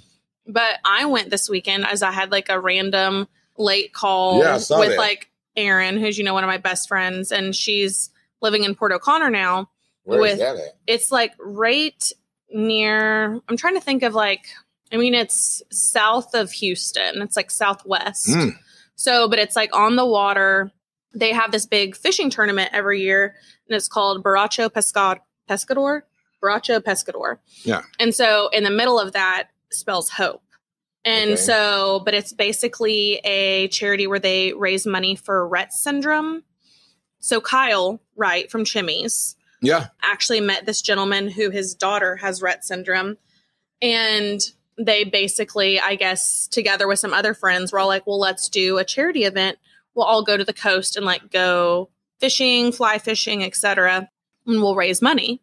[0.47, 4.69] But I went this weekend as I had like a random late call Yeah, with
[4.69, 4.97] that.
[4.97, 8.09] like Erin, who's you know one of my best friends, and she's
[8.41, 9.69] living in Port O'Connor now.
[10.03, 10.59] Where is With-?
[10.87, 12.11] It's like right
[12.51, 13.39] near.
[13.47, 14.45] I'm trying to think of like.
[14.91, 17.23] I mean, it's south of Houston.
[17.23, 18.27] It's like southwest.
[18.27, 18.51] Mm.
[18.93, 20.71] So, but it's like on the water.
[21.15, 23.35] They have this big fishing tournament every year,
[23.67, 26.01] and it's called Borracho Pescad Pescador.
[26.43, 27.39] Borracho Pescador.
[27.63, 27.81] Yeah.
[27.99, 30.42] And so, in the middle of that spells hope.
[31.05, 31.35] And Okay.
[31.41, 36.43] so, but it's basically a charity where they raise money for Rett syndrome.
[37.19, 39.87] So Kyle Wright from Chimy's Yeah.
[40.01, 43.17] actually met this gentleman who his daughter has Rett syndrome.
[43.81, 44.39] And
[44.77, 48.77] they basically, I guess, together with some other friends, were all like, well, let's do
[48.77, 49.57] a charity event.
[49.93, 51.89] We'll all go to the coast and like go
[52.19, 54.09] fishing, fly fishing, etc.
[54.47, 55.41] And we'll raise money.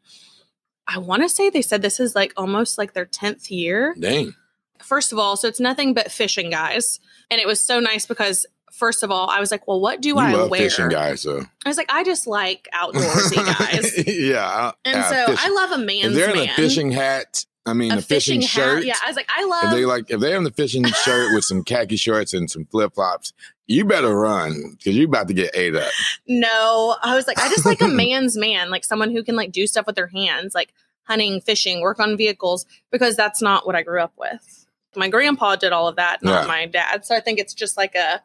[0.87, 4.35] I want to say they said this is like almost like their 10th year Dang.
[4.83, 7.01] First of all, so it's nothing but fishing guys.
[7.31, 10.09] And it was so nice because first of all, I was like, well, what do
[10.09, 10.61] You I wear?
[10.61, 14.07] fishing guys, so I was like, I just like outdoorsy guys.
[14.07, 14.47] yeah.
[14.47, 16.49] I- And so fish- I love a man's they're in man.
[16.49, 18.51] a fishing hat, I mean a, fishing, hat.
[18.51, 18.85] shirt.
[18.85, 21.35] Yeah, I was like, I If love they like, if they're in the fishing shirt
[21.35, 23.33] with some khaki shorts and some flip flops,
[23.67, 25.91] you better run because you're about to get ate up.
[26.27, 26.97] no.
[27.03, 29.67] I was like, I just like a man's man, like someone who can like do
[29.67, 30.73] stuff with their hands, like
[31.05, 34.67] hunting, fishing, work on vehicles, because that's not what I grew up with.
[34.97, 36.47] My grandpa did all of that, not Yeah.
[36.49, 37.05] my dad.
[37.05, 38.23] So I think it's just like a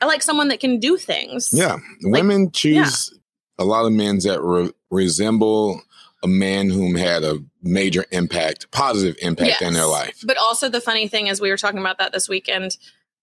[0.00, 1.50] I like someone that can do things.
[1.52, 3.14] Yeah, women choose
[3.58, 5.80] a lot of men that re- resemble
[6.24, 10.20] a man whom had a major impact, positive impact in their life.
[10.24, 12.76] But also the funny thing is we were talking about that this weekend.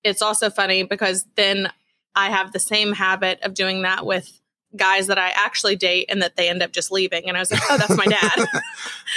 [0.03, 1.69] It's also funny because then
[2.15, 4.39] I have the same habit of doing that with
[4.75, 7.27] guys that I actually date and that they end up just leaving.
[7.27, 8.45] And I was like, oh, that's my dad.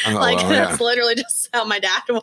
[0.07, 2.23] Oh, like well, that's literally just how my dad was.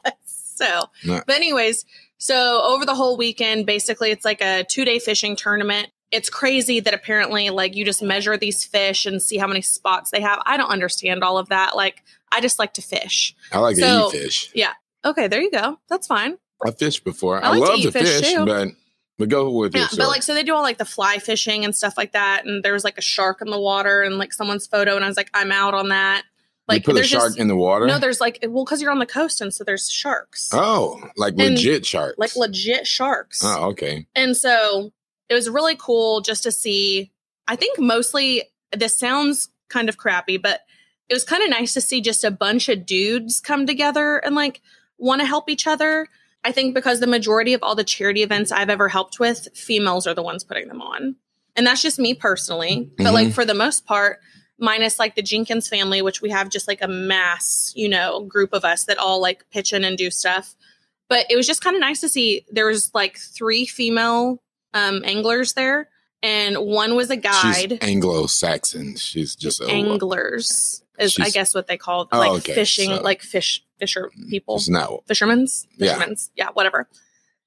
[0.60, 0.90] So,
[1.26, 1.86] but anyways,
[2.18, 5.88] so over the whole weekend, basically it's like a two day fishing tournament.
[6.12, 10.12] It's crazy that apparently like you just measure these fish and see how many spots
[10.12, 10.40] they have.
[10.46, 11.76] I don't understand all of that.
[11.76, 13.36] Like I just like to fish.
[13.52, 14.52] I like so- to eat fish.
[14.54, 14.74] Yeah.
[15.06, 15.80] Okay, there you go.
[15.90, 16.38] That's fine.
[16.66, 17.42] I fished before.
[17.44, 18.68] I like to love eat to fish, fish, but
[19.18, 20.08] but go with Yeah, your but story.
[20.10, 22.46] like so they do all like the fly fishing and stuff like that.
[22.46, 25.08] And there was like a shark in the water and like someone's photo, and I
[25.08, 26.24] was like, I'm out on that.
[26.70, 27.88] Like you put a shark just in the water.
[27.88, 30.50] no, there's like well, because you're on the coast and so there's sharks.
[30.54, 32.18] oh, like And, legit sharks.
[32.18, 33.42] like legit sharks.
[33.44, 34.06] Oh, okay.
[34.16, 34.92] And so
[35.30, 37.12] it was really cool just to see.
[37.48, 40.62] I think mostly this sounds kind of crappy, but
[41.10, 44.36] it was kind of nice to see just a bunch of dudes come together and
[44.36, 44.62] like
[44.98, 46.08] want to help each other.
[46.44, 50.08] I think because the majority of all the charity events I've ever helped with, females
[50.08, 51.16] are the ones putting them on.
[51.56, 52.90] And that's just me personally.
[52.98, 53.34] But like mm-hmm.
[53.34, 54.20] for the most part,
[54.60, 58.54] minus like the Jenkins family, which we have just like a mass, you know, group
[58.54, 60.56] of us that all like pitch in and do stuff.
[61.08, 64.42] But it was just kind of nice to see there was like three female
[64.74, 65.90] um anglers there
[66.22, 67.72] and one was a guide.
[67.72, 68.98] She's Anglo-Saxon.
[68.98, 73.22] She's just anglers is I guess what they call Oh, like okay, fishing so- like
[73.22, 75.04] fish fisher people It's not.
[75.08, 75.94] fishermen's Yeah.
[75.96, 76.50] fishermen's yeah.
[76.54, 76.88] whatever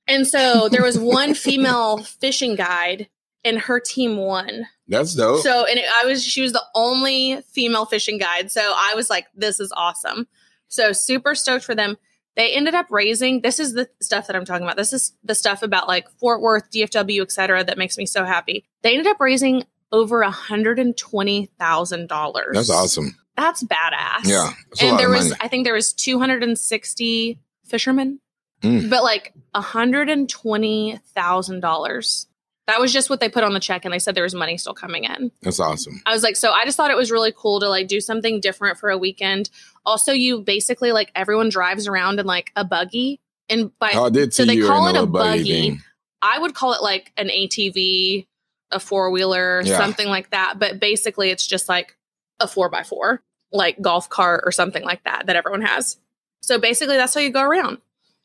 [0.08, 3.08] and so there was one female fishing guide
[3.44, 5.42] and her team won That's dope.
[5.42, 9.08] so and it, i was she was the only female fishing guide so i was
[9.10, 10.26] like this is awesome
[10.68, 11.96] so super stoked for them
[12.36, 15.34] they ended up raising this is the stuff that i'm talking about this is the
[15.34, 19.20] stuff about like fort worth dfw etc that makes me so happy they ended up
[19.20, 23.14] raising over $120000 That's awesome.
[23.36, 25.40] that's badass Yeah, that's and there was money.
[25.42, 28.18] i think there was 260 fishermen
[28.62, 28.88] Mm.
[28.90, 32.26] but like $120000
[32.68, 34.56] that was just what they put on the check and they said there was money
[34.56, 36.00] still coming in That's awesome.
[36.06, 38.40] i was like so i just thought it was really cool to like do something
[38.40, 39.50] different for a weekend
[39.84, 44.10] also you basically like everyone drives around in like a buggy and by Oh, I
[44.10, 45.80] did so they call it a a buggy buggy.
[46.22, 48.26] i would call it like an atv
[48.74, 49.76] a four wheeler, Yeah.
[49.76, 50.54] something like that.
[50.58, 51.94] But basically, it's just like
[52.40, 53.22] a four by four,
[53.52, 55.98] like golf cart or something like that that everyone has.
[56.40, 57.82] So basically, that's how you go around.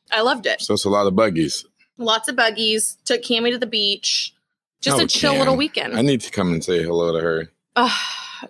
[0.09, 0.61] I loved it.
[0.61, 1.65] So it's a lot of buggies.
[1.97, 2.97] Lots of buggies.
[3.05, 4.33] Took Cammy to the beach.
[4.81, 5.39] Just Oh, a chill Cam.
[5.39, 5.95] little weekend.
[5.97, 7.51] I need to come and say hello to her.
[7.75, 7.91] Ugh,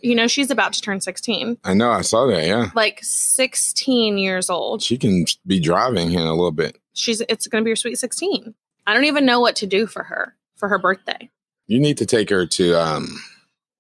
[0.02, 1.58] you know, she's about to turn 16.
[1.64, 1.90] I know.
[1.90, 2.46] I saw that.
[2.46, 2.70] Yeah.
[2.76, 4.82] Like 16 years old.
[4.82, 6.78] She can be driving here in a little bit.
[6.94, 8.54] She's it's going to be her sweet 16.
[8.86, 11.30] I don't even know what to do for her for her birthday.
[11.68, 13.22] You need to take her to um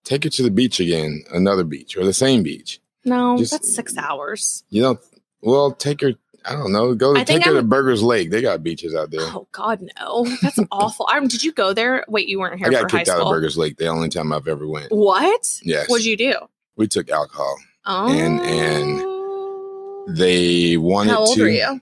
[0.03, 2.79] take her to the beach again, another beach or the same beach.
[3.03, 4.63] No, Just- that's 6 hours.
[4.69, 4.99] You know,
[5.41, 6.13] well, take her.
[6.47, 6.93] I don't know.
[6.95, 8.31] Go I take her to Burgers Lake.
[8.31, 9.21] They got beaches out there.
[9.21, 10.25] Oh God, no!
[10.41, 11.07] That's awful.
[11.27, 12.05] Did you go there?
[12.07, 13.29] Wait, you weren't here I got for high kicked out of.
[13.29, 13.77] Burgers Lake.
[13.77, 14.91] The only time I've ever went.
[14.91, 15.59] What?
[15.63, 16.33] Yes, What'd you do?
[16.77, 17.57] we took alcohol.
[17.85, 21.41] Oh, And- and They wanted how old to.
[21.43, 21.81] were you?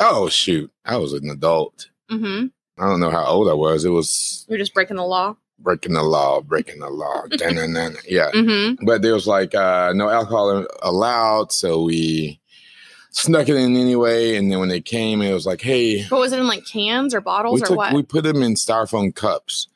[0.00, 1.88] Oh shoot, I was an adult.
[2.10, 2.46] Mm-hmm.
[2.82, 3.84] I don't know how old I was.
[3.84, 5.36] It was You're just breaking the law.
[5.58, 7.24] breaking the law, breaking the law.
[7.30, 8.84] Yeah, Mm-hmm.
[8.86, 12.39] but there was like uh, no alcohol allowed, so we
[13.10, 14.36] snuck it in anyway.
[14.36, 17.14] And then when they came, it was like, hey, But was it in like cans
[17.14, 17.92] or bottles or took what?
[17.94, 19.68] we put them in styrofoam cups.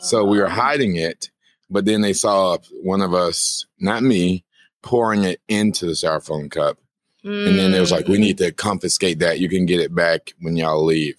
[0.00, 0.50] So we were Oh.
[0.50, 1.30] hiding it,
[1.70, 4.44] but then they saw one of us, not me,
[4.82, 6.78] pouring it into the styrofoam cup.
[7.24, 8.20] And then it was like, we Mm.
[8.20, 9.38] need to confiscate that.
[9.38, 11.14] You can get it back when y'all leave.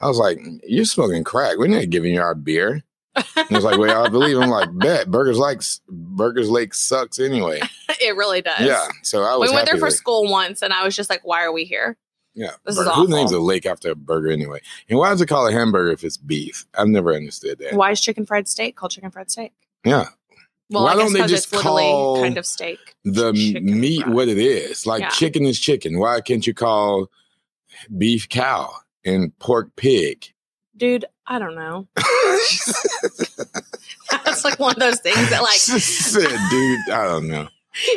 [0.00, 1.56] I was like, you're smoking crack.
[1.58, 2.82] We're not giving you our beer.
[3.16, 4.38] And it was like, well, I believe.
[4.38, 7.60] I'm like, bet Burgers Lake, Burgers Lake sucks anyway.
[8.00, 8.60] it really does.
[8.60, 8.86] Yeah.
[9.02, 11.44] So I was we went there for school once, and I was just like, "Why
[11.44, 11.96] are we here?"
[12.34, 12.50] Yeah.
[12.64, 14.60] This is Burger- Who names a lake after a burger anyway?
[14.88, 16.66] And why does it call a hamburger if it's beef?
[16.76, 17.74] I've never understood that.
[17.74, 19.52] Why is chicken fried steak called chicken fried steak?
[19.84, 20.06] Yeah.
[20.70, 22.78] Well, Why I don't they just it's call kind of steak.
[23.04, 24.14] the meat fried.
[24.14, 24.84] what it is.
[24.86, 25.08] Like Yeah.
[25.10, 25.98] chicken is chicken.
[26.00, 27.08] Why can't you call
[27.96, 28.72] beef cow
[29.04, 30.32] and pork pig?
[30.76, 31.86] Dude, I don't know.
[34.10, 37.48] That's like one of those things that like said, dude, I don't know.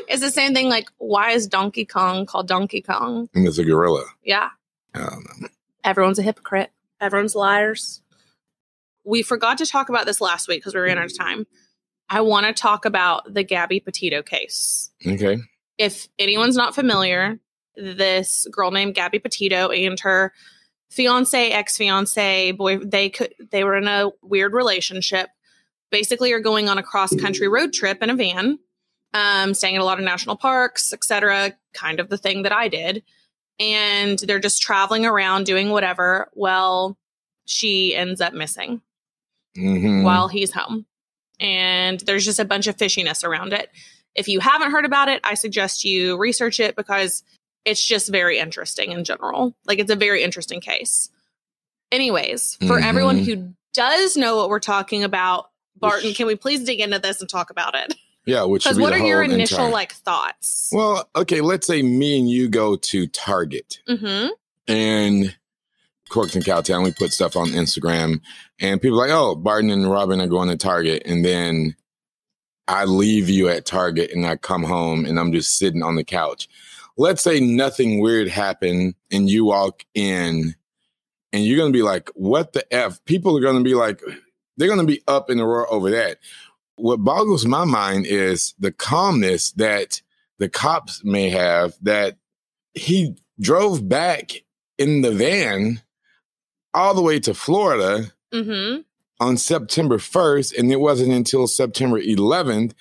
[0.07, 0.69] it's the same thing.
[0.69, 3.29] Like, why is Donkey Kong called Donkey Kong?
[3.33, 4.05] And it's a gorilla.
[4.23, 4.49] Yeah,
[4.93, 5.47] I don't know.
[5.83, 6.71] everyone's a hypocrite.
[7.01, 8.01] Everyone's liars.
[9.03, 11.45] We forgot to talk about this last week because we ran out of time.
[12.09, 14.91] I want to talk about the Gabby Petito case.
[15.05, 15.37] Okay.
[15.77, 17.39] if anyone's not familiar,
[17.75, 20.33] this girl named Gabby Petito and her
[20.89, 25.29] fiance, ex fiance, boy, they could they were in a weird relationship.
[25.91, 28.59] Basically, are going on a cross country road trip in a van,
[29.13, 31.53] um, staying at a lot of national parks, etc.
[31.73, 33.03] Kind of the thing that I did,
[33.59, 36.29] and they're just traveling around doing whatever.
[36.33, 36.97] Well,
[37.45, 38.81] she ends up missing
[39.55, 40.85] hmm while he's home.
[41.39, 43.69] And there's just a bunch of fishiness around it.
[44.15, 47.23] If you haven't heard about it, I suggest you research it because
[47.67, 49.55] it's just very interesting in general.
[49.65, 51.09] Like it's a very interesting case.
[51.91, 52.83] Anyways, for Mhm.
[52.83, 56.99] everyone who does know what we're talking about, Barton, Which- can we please dig into
[56.99, 57.93] this and talk about it?
[58.25, 60.69] Yeah, which Because what are your initial entire- like thoughts?
[60.71, 64.29] Well, okay, let's say me and you go to Target mm-hmm.
[64.67, 65.35] and
[66.09, 68.19] Corks and Cowtown, we put stuff on Instagram
[68.59, 71.03] and people are like, oh, Barton and Robin are going to Target.
[71.05, 71.75] And then
[72.67, 76.03] I leave you at Target and I come home and I'm just sitting on the
[76.03, 76.49] couch.
[76.97, 80.55] Let's say nothing weird happened and you walk in
[81.31, 83.03] and you're going to be like, what the F?
[83.05, 84.01] People are going to be like,
[84.57, 86.17] they're going to be up in the roar over that.
[86.75, 90.01] What boggles my mind is the calmness that
[90.39, 92.17] the cops may have that
[92.73, 94.31] he drove back
[94.77, 95.81] in the van
[96.73, 98.81] all the way to Florida Mm-hmm.
[99.21, 102.73] on September 1st, and it wasn't until September 11th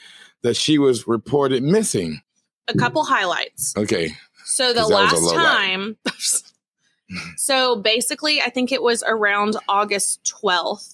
[0.43, 2.21] that she was reported missing.
[2.69, 3.75] A couple highlights.
[3.77, 4.17] Okay.
[4.45, 5.97] So the 'Cause that was a last time,
[7.37, 10.93] so basically, I think it was around August 12th.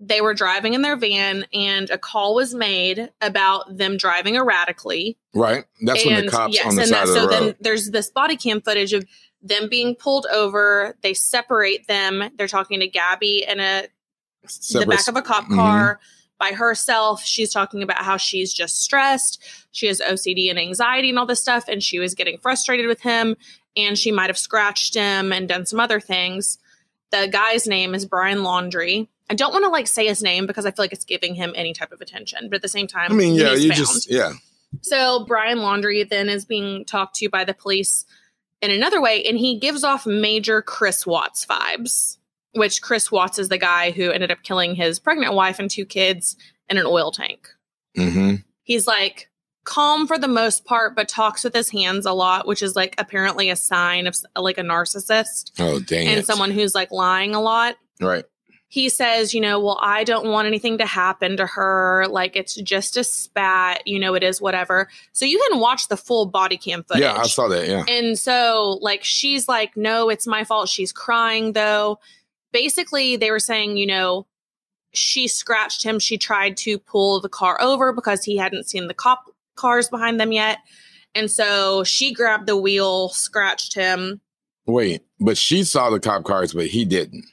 [0.00, 5.18] They were driving in their van, and a call was made about them driving erratically.
[5.34, 5.64] Right.
[5.82, 7.30] That's when the cops on the and side of the so road.
[7.30, 9.04] then there's this body cam footage of
[9.42, 10.96] them being pulled over.
[11.02, 12.30] They separate them.
[12.36, 13.86] They're talking to Gabby in a
[14.72, 15.56] the back of a cop Mhm.
[15.56, 16.00] car
[16.38, 17.24] by herself.
[17.24, 19.42] She's talking about how she's just stressed.
[19.72, 21.64] She has OCD and anxiety and all this stuff.
[21.68, 23.36] And she was getting frustrated with him.
[23.76, 26.58] And she might have scratched him and done some other things.
[27.10, 29.08] The guy's name is Brian Laundrie.
[29.30, 31.52] I don't want to like say his name because I feel like it's giving him
[31.54, 32.48] any type of attention.
[32.48, 33.78] But at the same time, I mean, yeah, you found.
[33.78, 34.32] just, yeah.
[34.82, 38.04] So Brian Laundrie then is being talked to by the police
[38.60, 42.17] in another way, and he gives off major Chris Watts vibes,
[42.54, 45.84] which Chris Watts is the guy who ended up killing his pregnant wife and two
[45.84, 46.36] kids
[46.68, 47.48] in an oil tank.
[47.96, 49.28] hmm He's like
[49.64, 52.94] calm for the most part, but talks with his hands a lot, which is like
[52.98, 56.26] apparently a sign of like a narcissist Oh, dang and it.
[56.26, 57.76] someone who's like lying a lot.
[58.00, 58.24] right.
[58.68, 62.06] he says, you know, well, I don't want anything to happen to her.
[62.08, 64.88] Like it's just a spat, you know, it is whatever.
[65.12, 67.02] So you can watch the full body cam footage.
[67.02, 67.66] Yeah, I saw that.
[67.68, 67.84] Yeah.
[67.88, 70.68] And so, like, she's like, no, it's my fault.
[70.68, 71.98] She's crying, though.
[72.52, 74.26] Basically, they were saying, you know,
[74.94, 75.98] she scratched him.
[75.98, 80.18] She tried to pull the car over because he hadn't seen the cop cars behind
[80.20, 80.58] them yet.
[81.14, 84.20] And so she grabbed the wheel, scratched him.
[84.66, 87.24] Wait, but she saw the cop cars, but he didn't.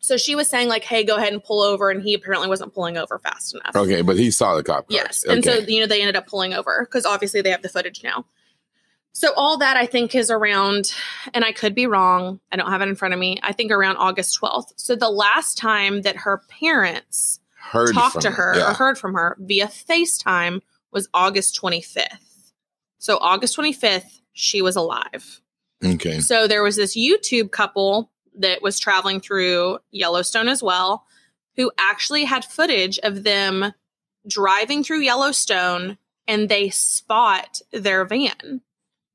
[0.00, 1.90] So she was saying, like, hey, go ahead and pull over.
[1.90, 3.76] And he apparently wasn't pulling over fast enough.
[3.76, 4.94] Okay, but he saw the cop cars.
[4.94, 5.24] Yes.
[5.24, 8.02] And so, you know, they ended up pulling over because obviously they have the footage
[8.02, 8.24] now.
[9.12, 10.94] So all that I think is around,
[11.34, 12.40] and I could be wrong.
[12.52, 13.38] I don't have it in front of me.
[13.42, 14.72] I think around August 12th.
[14.76, 18.70] So the last time that her parents heard talked to her yeah.
[18.70, 20.60] or heard from her via FaceTime
[20.92, 22.52] was August 25th.
[22.98, 25.40] So August 25th, she was alive.
[25.84, 26.20] Okay.
[26.20, 31.04] So there was this YouTube couple that was traveling through Yellowstone as well,
[31.56, 33.72] who actually had footage of them
[34.26, 38.60] driving through Yellowstone and they spot their van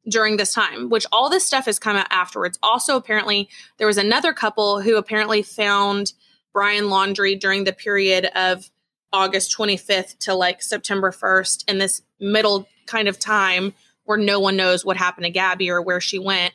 [0.08, 2.60] during this time, which all this stuff has come out afterwards.
[2.62, 6.14] Also, apparently, there was another couple who apparently found
[6.54, 8.70] Brian Laundrie during the period of
[9.12, 14.56] August 25th to like September 1st in this middle kind of time where no one
[14.56, 16.54] knows what happened to Gabby or where she went.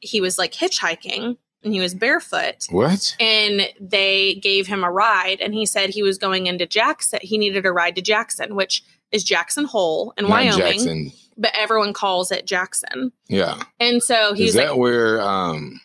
[0.00, 3.16] He was like hitchhiking and he was barefoot What?
[3.18, 7.18] and they gave him a ride and he said he was going into Jackson.
[7.22, 11.12] He needed a ride to Jackson, which is Jackson Hole in Not Wyoming, Jackson.
[11.38, 13.12] But everyone calls it Jackson.
[13.28, 13.62] Yeah.
[13.80, 15.80] And so Is he's that like, where um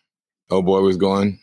[0.49, 1.39] oh boy was going?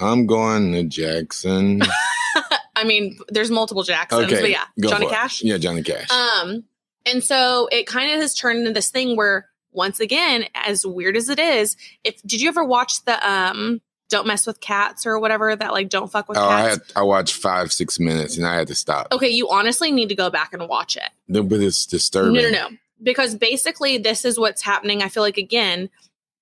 [0.00, 1.80] I'm going to Jackson.
[2.76, 4.40] I mean, there's multiple Jacksons, Okay.
[4.42, 5.14] but yeah, Johnny for it.
[5.14, 5.42] Cash.
[5.42, 6.10] Yeah, Johnny Cash.
[6.10, 6.64] Um,
[7.06, 11.16] and so it kind of has turned into this thing where once again, as weird
[11.16, 13.80] as it is, if did you ever watch the um
[14.10, 17.02] Don't Mess with Cats or whatever that like Don't Fuck with oh, I had I
[17.02, 19.08] watched five, six minutes and I had to stop.
[19.12, 21.08] okay, you honestly need to go back and watch it.
[21.28, 22.34] No, But it's disturbing.
[22.34, 22.76] No, no, no.
[23.02, 25.02] Because basically, this is what's happening.
[25.02, 25.90] I feel like again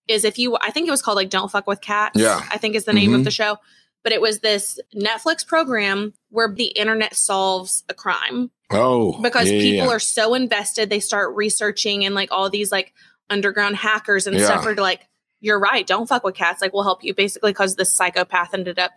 [0.07, 2.47] is if you, I think it was called like "Don't Fuck with Cats." Yeah.
[2.51, 3.17] I think is the name Mhm.
[3.17, 3.57] of the show.
[4.03, 9.59] But it was this Netflix program where the internet solves a crime Oh, because yeah,
[9.59, 9.93] people yeah.
[9.93, 10.90] are so invested.
[10.90, 12.93] They start researching and like all these like
[13.31, 14.45] underground hackers and Yeah.
[14.45, 15.09] stuff are like,
[15.40, 15.87] "You're right.
[15.87, 17.14] Don't fuck with cats." Like, we'll help you.
[17.14, 18.93] Basically, because this psychopath ended up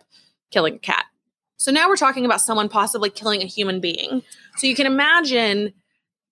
[0.50, 1.06] killing a cat.
[1.56, 4.22] So now we're talking about someone possibly killing a human being.
[4.58, 5.72] So you can imagine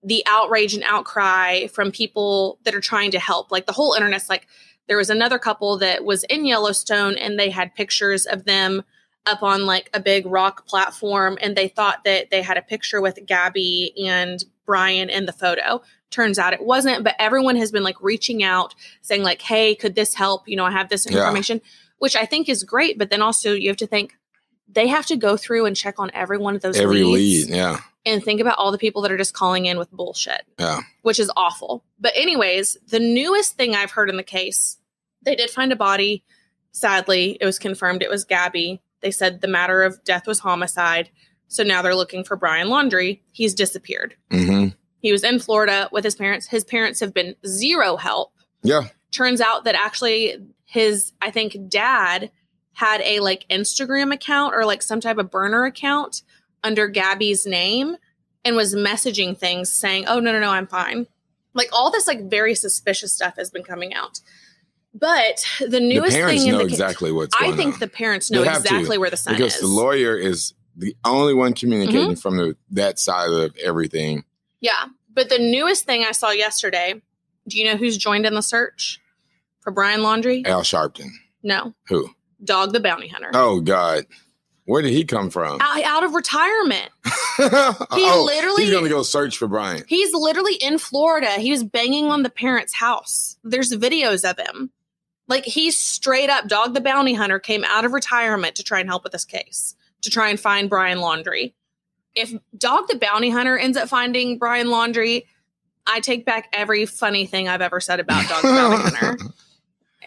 [0.06, 3.50] the outrage and outcry from people that are trying to help.
[3.50, 4.46] Like the whole internet's like,
[4.86, 8.84] there was another couple that was in Yellowstone and they had pictures of them
[9.26, 13.00] up on like a big rock platform and they thought that they had a picture
[13.00, 15.82] with Gabby and Brian in the photo.
[16.10, 19.96] Turns out it wasn't, but everyone has been like reaching out saying like, "Hey, could
[19.96, 20.46] this help?
[20.46, 21.18] You know, I have this Yeah.
[21.18, 21.60] information."
[21.98, 24.14] Which I think is great, but then also you have to think
[24.68, 27.56] they have to go through and check on every one of those every leads lead.
[27.56, 27.80] Yeah.
[28.04, 30.80] and think about all the people that are just calling in with bullshit Yeah.
[31.02, 31.84] which is awful.
[32.00, 34.78] But, anyways, the newest thing I've heard in the case,
[35.22, 36.24] they did find a body.
[36.72, 38.82] Sadly, it was confirmed it was Gabby.
[39.00, 41.10] They said the matter of death was homicide.
[41.48, 43.20] So now they're looking for Brian Laundrie.
[43.32, 44.14] He's disappeared.
[44.30, 44.68] hmm
[45.00, 46.48] He was in Florida with his parents.
[46.48, 48.32] His parents have been zero help.
[48.62, 48.88] Yeah.
[49.12, 52.30] Turns out that actually his, I think, dad
[52.76, 56.22] had a like Instagram account or like some type of burner account
[56.62, 57.96] under Gabby's name
[58.44, 61.06] and was messaging things saying, "Oh no, no, no, I'm fine."
[61.54, 64.20] Like all this like very suspicious stuff has been coming out.
[64.94, 67.80] But the The newest parents thing in the exactly what's I think on.
[67.80, 69.60] the parents know have to, exactly where the son because is.
[69.60, 72.14] the lawyer is the only one communicating Mm-hmm.
[72.20, 74.24] from the, that side of everything.
[74.60, 77.00] yeah, but the newest thing I saw yesterday.
[77.48, 79.00] Do you know who's joined in the search
[79.60, 80.44] for Brian Laundrie?
[80.46, 81.10] Al Sharpton.
[81.42, 82.10] No, Who?
[82.42, 83.30] Dog the Bounty Hunter.
[83.34, 84.06] Oh God.
[84.64, 85.60] Where did he come from?
[85.60, 86.90] Out, out of retirement.
[87.38, 89.84] oh, literally- he's gonna go search for Brian.
[89.86, 91.30] He's literally in Florida.
[91.32, 93.36] He was banging on the parents' house.
[93.44, 94.70] There's videos of him.
[95.28, 98.88] Like he's straight up dog the bounty hunter came out of retirement to try and
[98.88, 101.52] help with this case, to try and find Brian Laundrie.
[102.14, 105.26] If Dog the Bounty Hunter ends up finding Brian Laundrie,
[105.86, 109.18] I take back every funny thing I've ever said about Dog the Bounty Hunter.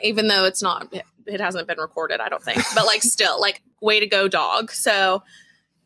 [0.01, 0.91] Even though it's not
[1.34, 2.62] it hasn't been recorded, I don't think.
[2.76, 4.72] But like still, like way to go, dog.
[4.72, 5.24] So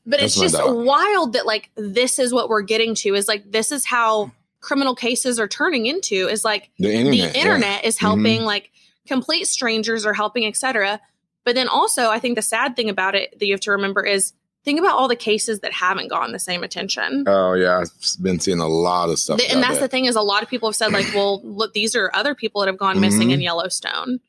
[0.06, 0.86] but it's That's my just dog.
[0.86, 4.96] wild that like this is what we're getting to is like this is how criminal
[4.96, 7.12] cases are turning into is like The internet.
[7.12, 7.80] the yeah.
[7.84, 8.72] is helping like
[9.08, 11.00] complete strangers are helping etc
[11.46, 14.02] but then also i think the sad thing about it that you have to remember
[14.06, 14.32] is
[14.64, 17.92] think about all the cases that haven't gotten the same attention Oh yeah, I've
[18.22, 19.38] been seeing a lot of stuff.
[19.40, 21.42] The- and about that's the thing is a lot of people have said like well
[21.44, 23.34] look these are other people that have gone missing Mhm.
[23.36, 24.20] in yellowstone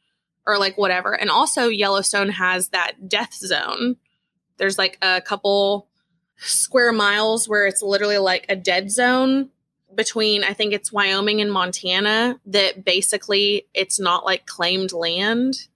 [0.46, 3.96] or like whatever and also yellowstone has that death zone
[4.58, 5.88] There's like a couple
[6.36, 9.50] square miles where it's literally like a dead zone
[9.94, 15.68] between I think it's Wyoming and Montana that basically it's not like claimed land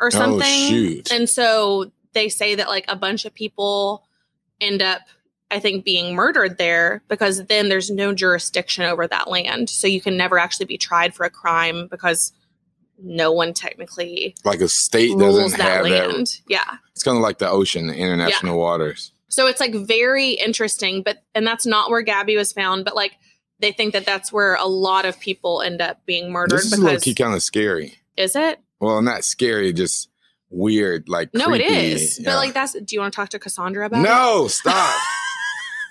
[0.00, 0.40] or oh, something.
[0.42, 1.12] Oh, shoot.
[1.12, 4.04] And so they say that like a bunch of people
[4.60, 5.02] end up
[5.50, 9.70] I think being murdered there because then there's no jurisdiction over that land.
[9.70, 12.32] So you can never actually be tried for a crime because
[13.02, 16.26] no one technically Like a state doesn't that have land.
[16.26, 16.40] that.
[16.48, 16.76] Yeah.
[16.92, 19.12] It's kind of like the ocean, the international waters.
[19.28, 23.16] So it's like very interesting, but and that's not where Gabby was found, but like
[23.60, 26.78] they think that that's where a lot of people end up being murdered This is
[26.78, 27.94] low because key kind of scary.
[28.16, 28.60] is it?
[28.80, 30.08] Well, not scary, just
[30.50, 31.08] weird.
[31.08, 31.64] Like No, creepy.
[31.64, 32.20] it is.
[32.20, 32.30] Yeah.
[32.30, 34.08] But like that's do you want to talk to Cassandra about it?
[34.08, 34.94] no, stop.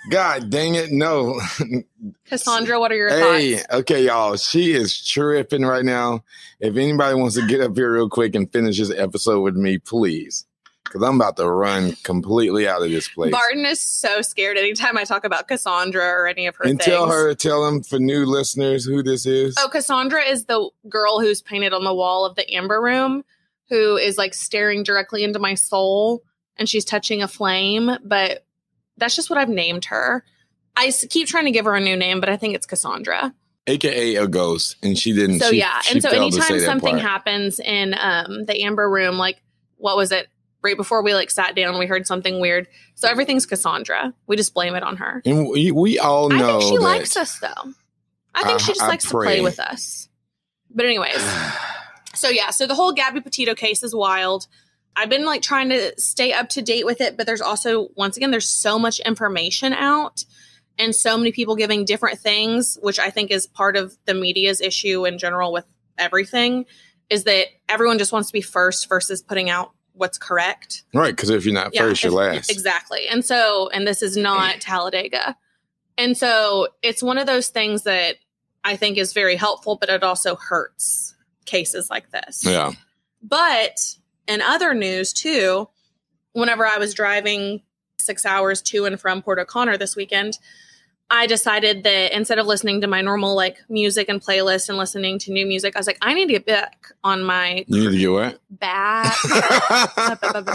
[0.10, 1.39] God dang it, no.
[2.26, 3.66] Cassandra, what are your Hey, thoughts?
[3.74, 4.36] okay, y'all.
[4.36, 6.24] She is tripping right now.
[6.60, 9.78] If anybody wants to get up here real quick and finish this episode with me,
[9.78, 10.45] please.
[10.84, 13.32] Because I'm about to run completely out of this place.
[13.32, 16.86] Barton is so scared anytime I talk about Cassandra or any of her and things.
[16.86, 19.56] tell her, tell them for new listeners who this is.
[19.58, 23.24] Oh, Cassandra is the girl who's painted on the wall of the Amber Room,
[23.70, 26.22] who is like staring directly into my soul,
[26.58, 27.89] and she's touching a flame.
[28.04, 28.45] But
[28.98, 30.24] that's just what I've named her.
[30.76, 33.34] I keep trying to give her a new name, but I think it's Cassandra.
[33.68, 34.76] AKA a ghost.
[34.84, 35.39] And she didn't.
[35.39, 38.62] So she- yeah, she and so failed to say anytime something happens in um, the
[38.64, 39.41] Amber Room, like
[39.78, 40.28] what was it?
[40.62, 42.68] Right before we like sat down, we heard something weird.
[42.96, 44.14] So everything's Cassandra.
[44.28, 45.22] We just blame it on her.
[45.26, 47.74] And we, we all I know think she likes us though.
[48.34, 50.08] I think I- she just I likes to play with us.
[50.74, 51.22] But anyways,
[52.16, 54.48] so yeah, so the whole Gabby Petito case is wild.
[54.96, 58.18] I've been like trying to stay up to date with it, but there's also once
[58.18, 60.24] again there's so much information out
[60.78, 64.62] and so many people giving different things, which I think is part of the media's
[64.62, 65.66] issue in general with
[65.98, 66.66] everything
[67.10, 70.84] is that everyone just wants to be first versus putting out what's correct.
[70.94, 72.50] right, because if you're not first, you're last.
[72.50, 73.08] Exactly.
[73.08, 75.38] And so, and this is not Talladega.
[75.98, 78.16] And so it's one of those things that
[78.64, 81.16] I think is very helpful, but it also hurts
[81.46, 82.44] cases like this.
[82.44, 82.72] Yeah.
[83.22, 83.78] But
[84.28, 85.69] in other news too,
[86.34, 87.61] whenever I was driving
[87.97, 90.38] six hours to and from Port O'Connor this weekend,
[91.09, 95.19] I decided that instead of listening to my normal like music and playlist and listening
[95.19, 97.91] to new music, I was like, I need to get back on my You need
[97.91, 98.41] to get what?
[98.49, 99.15] back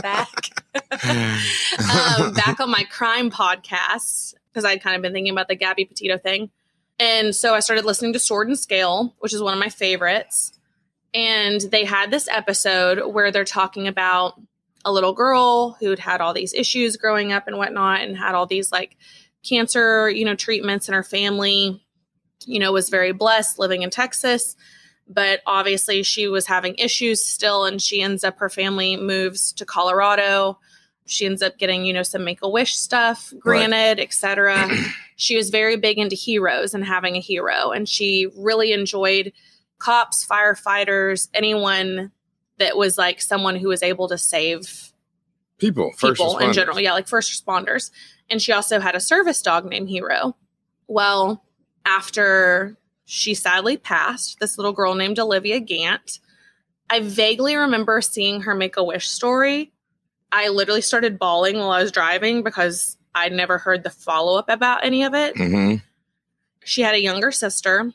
[0.02, 0.28] back
[1.04, 5.84] um, back on my crime podcasts because I'd kind of been thinking about the Gabby
[5.84, 6.50] Petito thing.
[6.98, 10.57] And so I started listening to Sword and Scale, which is one of my favorites.
[11.14, 14.40] And they had this episode where they're talking about
[14.84, 18.46] a little girl who'd had all these issues growing up and whatnot and had all
[18.46, 18.96] these like
[19.42, 21.82] cancer, you know, treatments and her family,
[22.46, 24.56] you know, was very blessed living in Texas.
[25.08, 29.64] But obviously she was having issues still and she ends up her family moves to
[29.64, 30.58] Colorado.
[31.06, 34.68] She ends up getting you know some make a wish stuff granted etc
[35.16, 37.72] she was very big into heroes and having a hero.
[37.72, 39.32] And she really enjoyed
[39.78, 42.10] cops firefighters anyone
[42.58, 44.92] that was like someone who was able to save
[45.58, 46.78] People, first people in general.
[46.78, 47.90] Yeah like first responders.
[48.30, 50.36] And she also had a service dog named hero.
[50.86, 51.44] Well
[51.84, 56.18] after she sadly passed this little girl named olivia gant
[56.90, 59.72] i vaguely remember seeing her make a wish story.
[60.30, 64.84] I literally started bawling while i was driving because i'd never heard the follow-up about
[64.84, 65.36] any of it.
[65.36, 65.76] Hmm
[66.68, 67.92] she had a younger sister.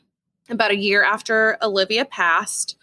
[0.50, 2.76] About a year after Olivia passed,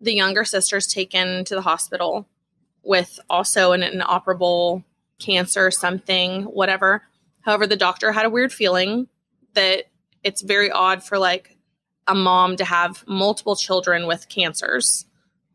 [0.00, 2.28] the younger sister's taken to the hospital
[2.82, 4.84] with also an inoperable
[5.18, 7.02] cancer, something, whatever.
[7.40, 9.08] However, the doctor had a weird feeling
[9.54, 9.84] that
[10.22, 11.56] it's very odd for like
[12.06, 15.06] a mom to have multiple children with cancers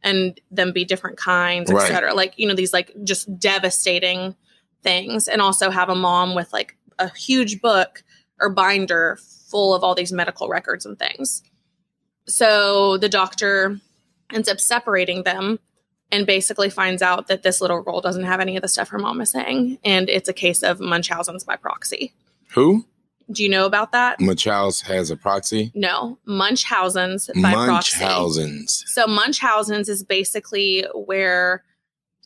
[0.03, 1.83] and them be different kinds, Right.
[1.89, 2.13] etc.
[2.13, 4.35] Like, you know, these like just devastating
[4.83, 5.29] things.
[5.29, 8.03] And also have a mom with like a huge book
[8.39, 9.17] or binder
[9.49, 11.41] full of all these medical records and things.
[12.27, 13.79] So the doctor
[14.31, 15.59] ends up separating them
[16.11, 18.99] and basically finds out that this little girl doesn't have any of the stuff her
[18.99, 19.79] mom is saying.
[19.83, 22.13] And it's a case of Munchausen's by proxy.
[22.51, 22.85] Who?
[23.31, 24.19] Do you know about that?
[24.19, 25.71] Munchausen's has a proxy.
[25.73, 28.03] No, Munchausen's by proxy.
[28.03, 28.83] Munchausen's.
[28.87, 31.63] So Munchausen's is basically where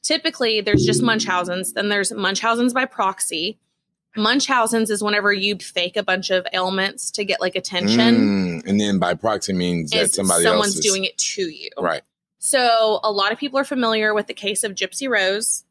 [0.02, 3.60] typically there's just Munchausen's, then there's Munchausen's by proxy.
[4.18, 8.62] Munchausen's is whenever you fake a bunch of ailments to get like attention.
[8.62, 11.70] Mm, and then by proxy means that somebody someone's else is doing it to you.
[11.80, 12.02] right.
[12.40, 15.64] So a lot of people are familiar with the case of Gypsy Rose,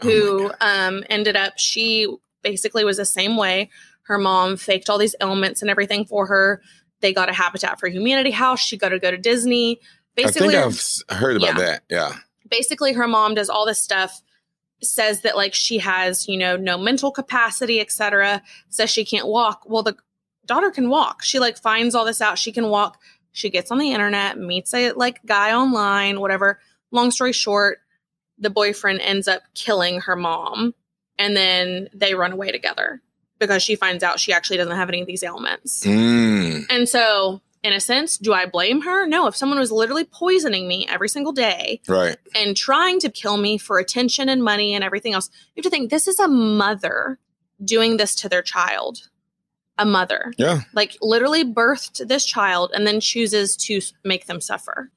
[0.00, 0.56] Oh who God.
[0.60, 2.08] um, ended up she
[2.42, 3.70] basically was the same way.
[4.02, 6.62] Her mom faked all these ailments and everything for her.
[7.00, 8.58] They got a Habitat for Humanity house.
[8.60, 9.78] She got to go to Disney.
[9.82, 10.64] I Basically, think
[11.10, 11.64] I've heard about yeah.
[11.64, 11.82] that.
[11.88, 12.16] Yeah.
[12.50, 14.20] basically her mom does all this stuff
[14.82, 18.42] says that like she has, you know, no mental capacity, etc.
[18.68, 19.62] Says she can't walk.
[19.66, 19.96] Well, the
[20.46, 21.22] daughter can walk.
[21.22, 22.38] She like finds all this out.
[22.38, 23.00] She can walk.
[23.32, 26.58] She gets on the internet, meets a like guy online, whatever.
[26.90, 27.78] Long story short,
[28.38, 30.74] the boyfriend ends up killing her mom
[31.18, 33.02] and then they run away together
[33.38, 35.84] because she finds out she actually doesn't have any of these ailments.
[35.84, 36.64] Mm.
[36.70, 39.06] And so, in a sense, do I blame her?
[39.06, 39.26] No.
[39.26, 42.16] If someone was literally poisoning me every single day Right.
[42.34, 45.70] and trying to kill me for attention and money and everything else, you have to
[45.70, 47.18] think this is a mother
[47.64, 49.08] doing this to their child.
[49.80, 50.62] A mother, Yeah.
[50.74, 54.90] like literally birthed this child and then chooses to make them suffer.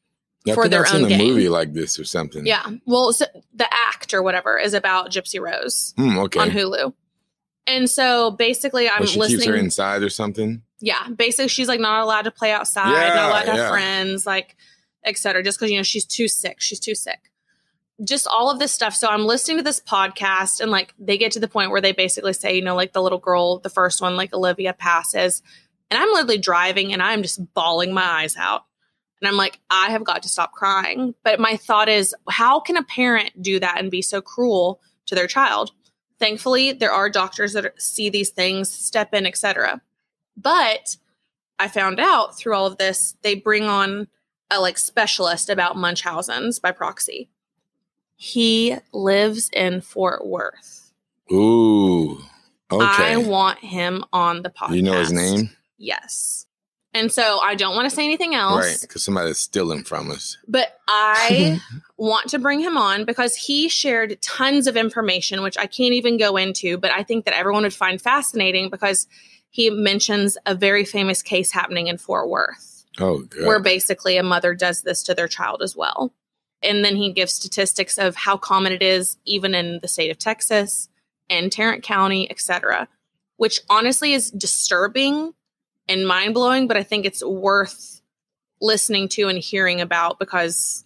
[0.43, 1.27] Yeah, I For think their I've seen own a gain.
[1.33, 2.47] movie like this or something.
[2.47, 2.65] Yeah.
[2.87, 6.39] Well, so the act or whatever is about Gypsy Rose Hmm, okay.
[6.39, 6.93] on Hulu.
[7.67, 9.39] And so basically, I'm Well, she listening.
[9.41, 10.63] keeps her inside or something.
[10.81, 14.25] Yeah basically she's like not allowed to play outside Yeah, not allowed to have friends
[14.25, 14.55] like
[15.05, 17.19] etc just because you know she's too sick she's too sick.
[18.03, 18.95] Just all of this stuff.
[18.95, 21.91] So i'm listening to this podcast and like they get to the point where they
[21.91, 25.43] basically say you know like the little girl the first one like olivia passes
[25.91, 28.65] and i'm literally driving and i'm just bawling my eyes out.
[29.21, 31.13] And i'm like i have got to stop crying.
[31.23, 35.13] But my thought is how can a parent do that and be so cruel to
[35.15, 35.71] their child?
[36.17, 39.81] Thankfully there are doctors that see these things step in etc
[40.37, 40.97] but
[41.59, 44.07] I found out through all of this, they bring on
[44.49, 47.29] a like specialist about Munchausen's by proxy.
[48.15, 50.91] He lives in Fort Worth.
[51.31, 52.19] Ooh.
[52.71, 52.85] Okay.
[52.85, 54.75] I want him on the podcast.
[54.75, 55.49] you know his name?
[55.77, 56.45] Yes.
[56.93, 58.65] And so I don't want to say anything else.
[58.65, 58.77] Right.
[58.81, 60.37] Because somebody's stealing from us.
[60.47, 61.59] but I
[61.97, 66.17] want to bring him on because he shared tons of information, which I can't even
[66.17, 69.07] go into, but I think that everyone would find fascinating because
[69.51, 72.85] he mentions a very famous case happening in Fort Worth.
[73.41, 76.11] oh, where basically a mother does this to their child as well.
[76.63, 80.17] And then he gives statistics of how common it is, even in the state of
[80.17, 80.89] Texas
[81.29, 82.87] and Tarrant County, etc.,
[83.37, 85.33] which honestly is disturbing
[85.87, 88.01] and mind blowing, but I think it's worth
[88.61, 90.85] listening to and hearing about because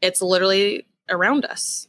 [0.00, 1.87] it's literally around us.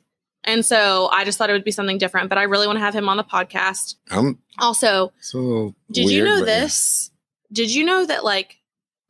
[0.50, 2.82] And so I just thought it would be something different, but I really want to
[2.82, 3.95] have him on the podcast.
[4.10, 5.76] I'm Also, so.
[5.91, 7.12] did you know this?
[7.52, 8.58] Did you know that like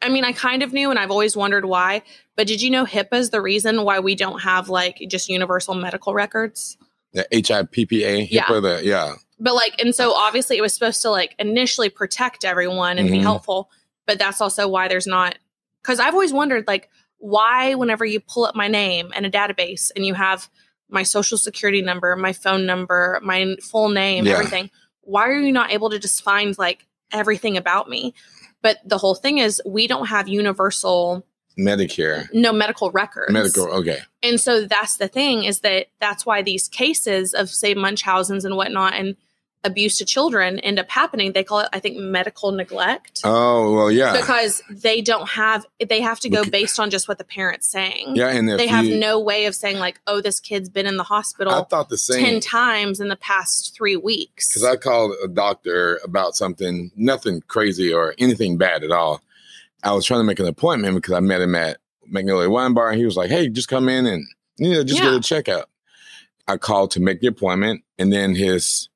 [0.01, 2.03] I mean, I kind of knew and I've always wondered why,
[2.37, 5.75] but did you know HIPAA is the reason why we don't have like just universal
[5.75, 6.77] medical records?
[7.13, 8.43] The HIPAA, Yeah.
[8.45, 9.15] HIPAA, the, yeah.
[9.39, 13.17] But like and so obviously it was supposed to like initially protect everyone and be
[13.19, 13.23] Mhm.
[13.23, 13.69] helpful,
[14.05, 15.37] but that's also why there's not
[15.83, 19.91] cuz I've always wondered like why whenever you pull up my name in a database
[19.95, 20.49] and you have
[20.89, 24.33] my social security number, my phone number, my full name, Yeah.
[24.33, 24.69] everything,
[25.01, 28.13] why are you not able to just find like everything about me?
[28.61, 31.25] But the whole thing is we don't have universal
[31.57, 32.27] Medicare.
[32.33, 33.31] no medical records.
[33.33, 33.99] Medical, okay.
[34.23, 38.55] And so that's the thing is that that's why these cases of say Munchausen's and
[38.55, 39.15] whatnot and
[39.66, 41.34] abuse to children end up happening.
[41.34, 44.14] They call it, I think, medical neglect Oh, well, yeah.
[44.14, 48.16] because they don't have, they have to go based on just what the parent's saying.
[48.16, 50.95] yeah, and They have you, no way of saying like, oh, this kid's been in
[50.95, 54.47] the hospital I thought the same 10 times in the past three weeks.
[54.47, 59.22] Because I called a doctor about something, nothing crazy or anything bad at all.
[59.84, 62.89] I was trying to make an appointment because I met him at Magnolia Wine Bar,
[62.89, 64.26] and he was like, "Hey, just come in and
[64.57, 65.12] you know just Yeah.
[65.12, 65.70] get a checkup."
[66.49, 68.89] I called to make the appointment, and then his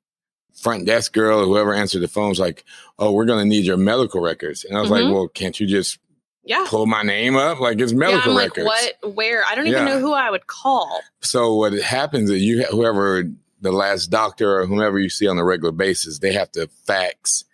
[0.54, 2.64] front desk girl, or whoever answered the phone, was like,
[2.98, 4.92] "Oh, we're going to need your medical records," and I was Mhm.
[5.04, 5.98] like, "Well, can't you just
[6.44, 6.64] yeah.
[6.68, 7.60] pull my name up?
[7.60, 8.66] Like it's Yeah, medical like, records."
[9.02, 9.44] what, where?
[9.46, 9.94] I don't even Yeah.
[9.94, 11.00] know who I would call.
[11.20, 13.24] So what happens is you whoever
[13.60, 17.44] the last doctor or whomever you see on a regular basis, they have to fax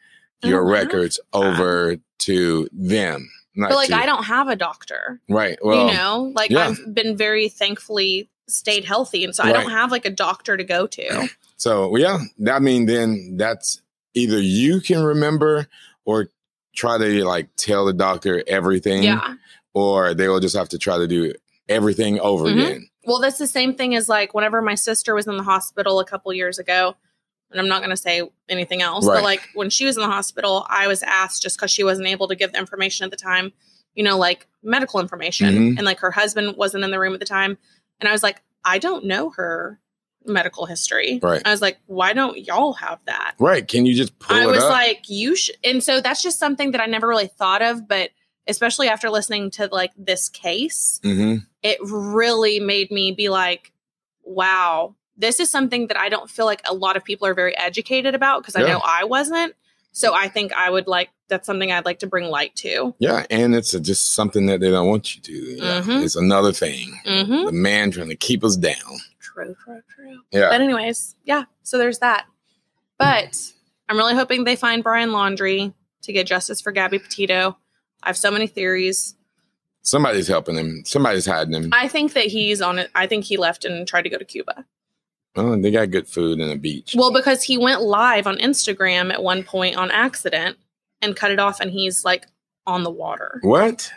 [0.42, 3.30] your don't have records over to them.
[3.56, 5.20] But like, to, I don't have a doctor.
[5.28, 5.58] right.
[5.62, 6.68] Well, you know like yeah.
[6.68, 10.64] i've been very thankfully stayed healthy and so i don't have like a doctor to
[10.64, 12.18] go to so yeah,
[12.50, 13.80] I mean, then that's
[14.14, 15.66] either you can remember
[16.04, 16.28] or
[16.74, 19.34] try to like tell the doctor everything, yeah
[19.72, 21.32] or they will just have to try to do
[21.68, 22.52] everything over Mhm.
[22.64, 22.88] again.
[23.06, 26.04] well that's the same thing as like whenever my sister was in the hospital a
[26.04, 26.96] couple years ago
[27.52, 29.16] and i'm not going to say anything else Right.
[29.16, 32.08] but like when she was in the hospital i was asked just because she wasn't
[32.08, 33.52] able to give the information at the time
[33.94, 35.76] you know like medical information Mhm.
[35.78, 37.56] and like her husband wasn't in the room at the time
[38.00, 39.78] and i was like i don't know her
[40.26, 41.40] medical history Right.
[41.44, 43.66] i was like why don't y'all have that Right?
[43.66, 44.70] Can you just pull I was up?
[44.70, 45.56] like, you should.
[45.64, 48.10] And so that's just something that I never really thought of, but
[48.46, 53.72] especially after listening to like this case, hmm it really made me be like,
[54.22, 57.56] wow, this is something that I don't feel like a lot of people are very
[57.56, 59.54] educated about because I know I wasn't.
[59.92, 62.94] So I think I would like, that's something I'd like to bring light to.
[62.98, 65.32] Yeah, and it's a, just something that they don't want you to.
[65.32, 66.04] Yeah, Mhm.
[66.04, 66.98] It's another thing.
[67.06, 67.46] Mm-hmm.
[67.46, 68.74] The man trying to keep us down.
[69.20, 70.20] True, true, true.
[70.30, 70.48] Yeah.
[70.50, 71.44] But anyways, yeah.
[71.62, 72.26] So there's that.
[72.98, 73.36] But
[73.88, 77.56] I'm really hoping they find Brian Laundrie to get justice for Gabby Petito.
[78.02, 79.14] I have so many theories.
[79.82, 80.82] Somebody's helping him.
[80.84, 81.70] Somebody's hiding him.
[81.72, 82.90] I think that he's on it.
[82.94, 84.64] I think he left and tried to go to Cuba.
[85.36, 86.94] Oh, they got good food and a beach.
[86.96, 90.56] Well, because he went live on Instagram at one point on accident
[91.02, 92.26] and cut it off, and he's like
[92.66, 93.38] on the water.
[93.42, 93.90] what?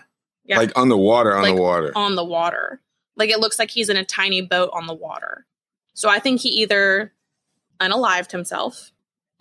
[0.46, 0.58] Yeah.
[0.58, 1.92] Like on the water, on Like, the water.
[1.96, 2.82] On the water.
[3.16, 5.46] Like it looks like he's in a tiny boat on the water.
[5.94, 7.14] So I think he either
[7.80, 8.92] unalived himself.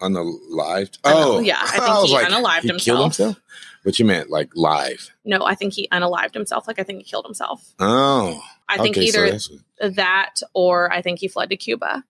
[0.00, 0.12] Unalived?
[0.14, 0.22] the
[0.54, 0.90] live.
[1.04, 2.84] Unal- Oh, yeah, I think was he unalived he himself.
[2.84, 3.40] Killed himself.
[3.84, 5.10] But you meant like live?
[5.24, 6.68] No, I think he unalived himself.
[6.68, 7.74] Like I think he killed himself.
[7.80, 8.40] Oh,
[8.74, 9.32] I think okay, either
[9.80, 12.04] what- that or I think he fled to Cuba.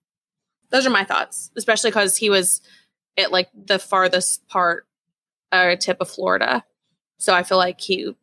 [0.69, 2.61] Those are my thoughts, especially because he was
[3.17, 4.87] at like the farthest part
[5.51, 6.63] uh, tip of Florida.
[7.19, 8.15] So I feel like he,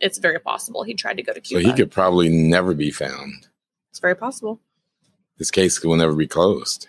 [0.00, 1.68] it's very possible he tried to go to so Cuba.
[1.68, 3.46] he could probably never be found.
[3.90, 4.58] it's very possible.
[5.38, 6.88] This case will never be closed.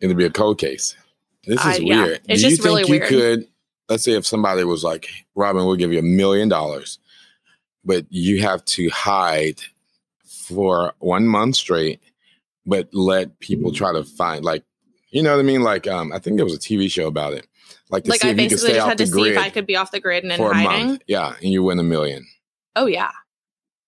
[0.00, 0.96] It'll be a cold case.
[1.44, 2.20] This is yeah, weird.
[2.28, 3.40] it's Do you just really think you weird.
[3.40, 3.48] could?
[3.88, 6.98] Let's say if somebody was like, "Robin, we'll give you a million dollars,
[7.84, 9.60] but you have to hide
[10.48, 12.00] for one month straight,
[12.66, 14.64] but let people try to find like."
[15.10, 15.62] You know what I mean?
[15.62, 17.46] Like, um, I think there was a TV show about it.
[17.90, 19.76] Like to Like see I basically stay just had to see if I could be
[19.76, 21.02] off the grid and in for a month.
[21.06, 22.26] Yeah, and you win a million.
[22.76, 23.10] Oh yeah,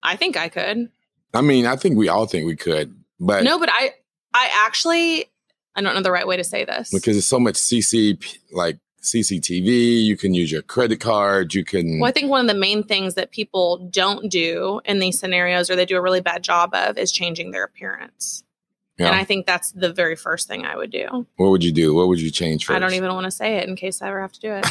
[0.02, 0.88] I think I could.
[1.34, 3.92] I mean, I think we all think we could, but No, but I,
[4.34, 5.26] I actually,
[5.76, 6.90] I don't know the right way to say this.
[6.90, 8.18] because it's so much CC
[8.50, 12.54] like CCTV, you can use your credit card, you can Well, I think one of
[12.54, 16.20] the main things that people don't do in these scenarios, or they do a really
[16.20, 18.44] bad job of, is changing their appearance.
[18.98, 19.06] Yeah.
[19.06, 21.26] And I think that's the very first thing I would do.
[21.36, 21.94] what would you do?
[21.94, 22.76] What would you change first?
[22.76, 24.66] I don't even want to say it in case I ever have to do it.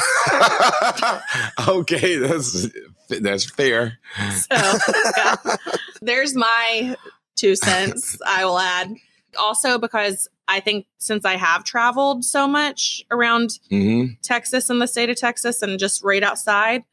[1.68, 2.68] okay, that's
[3.10, 3.98] that's fair.
[4.36, 4.78] So,
[5.18, 5.36] yeah.
[6.02, 6.96] There's my
[7.36, 8.94] two cents, I will add.
[9.40, 14.88] Also, because I think since I have traveled so much around hmm Texas and the
[14.88, 16.84] state of Texas and just right outside,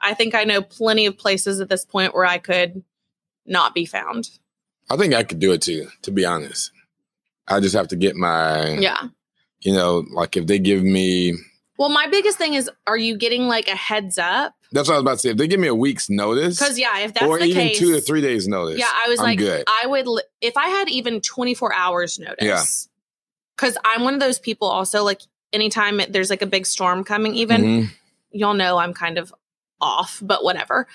[0.00, 2.84] I think I know plenty of places at this point where I could
[3.46, 4.28] not be found.
[4.90, 5.88] I think I could do it too.
[6.02, 6.70] To be honest,
[7.48, 9.08] I just have to get my, Yeah.
[9.60, 11.32] you know, like if they give me,
[11.78, 14.52] Well, my biggest thing is are you getting like a heads up?
[14.72, 15.30] that's what I was about to say.
[15.30, 17.78] If they give me a week's notice, Because, yeah, if that's or the even case.
[17.78, 19.64] two to three days notice, Yeah, I was I'm like, good.
[19.66, 20.06] I would,
[20.40, 22.36] if I had even 24 hours notice.
[22.42, 22.62] Yeah.
[23.56, 27.04] Because I'm one of those people also, like, anytime it- there's like a big storm
[27.04, 27.90] coming, even, Mhm.
[28.32, 29.32] y'all know I'm kind of
[29.80, 30.86] off, but whatever.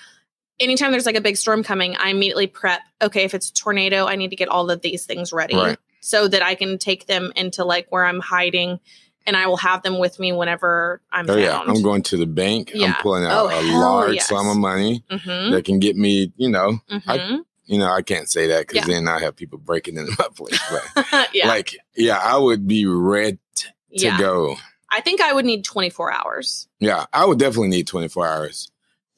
[0.60, 2.80] Anytime there's like a big storm coming, I immediately prep.
[3.00, 5.78] Okay, if it's a tornado, I need to get all of these things ready Right.
[6.00, 8.78] so that I can take them into like where I'm hiding,
[9.26, 11.40] and I will have them with me whenever I'm Oh found.
[11.42, 12.70] yeah, I'm going to the bank.
[12.74, 14.28] I'm pulling out Oh, a large yes.
[14.28, 17.36] sum of money Mm-hmm, that can get me, you know, mm-hmm.
[17.72, 18.94] You know, I can't say that because Yeah.
[18.94, 20.60] then I have people breaking into my place.
[20.70, 24.18] But yeah, like, yeah, I would be ready to yeah.
[24.18, 24.56] go.
[24.90, 26.68] I think I would need 24 hours.
[26.78, 28.70] Yeah, I would definitely need 24 hours.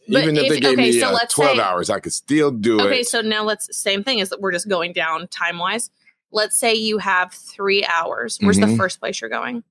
[0.09, 2.13] But Even if, if- they gave okay, me so uh, 12 say- hours, I could
[2.13, 2.87] still do Okay, it.
[2.87, 5.91] Okay, so now let's same thing is that we're just going down time wise.
[6.31, 8.39] Let's say you have three hours.
[8.41, 8.77] Where's the Mhm.
[8.77, 9.65] first place you're going?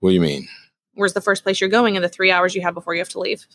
[0.00, 0.46] What do you mean?
[0.94, 3.08] Where's the first place you're going in the three hours you have before you have
[3.10, 3.46] to leave?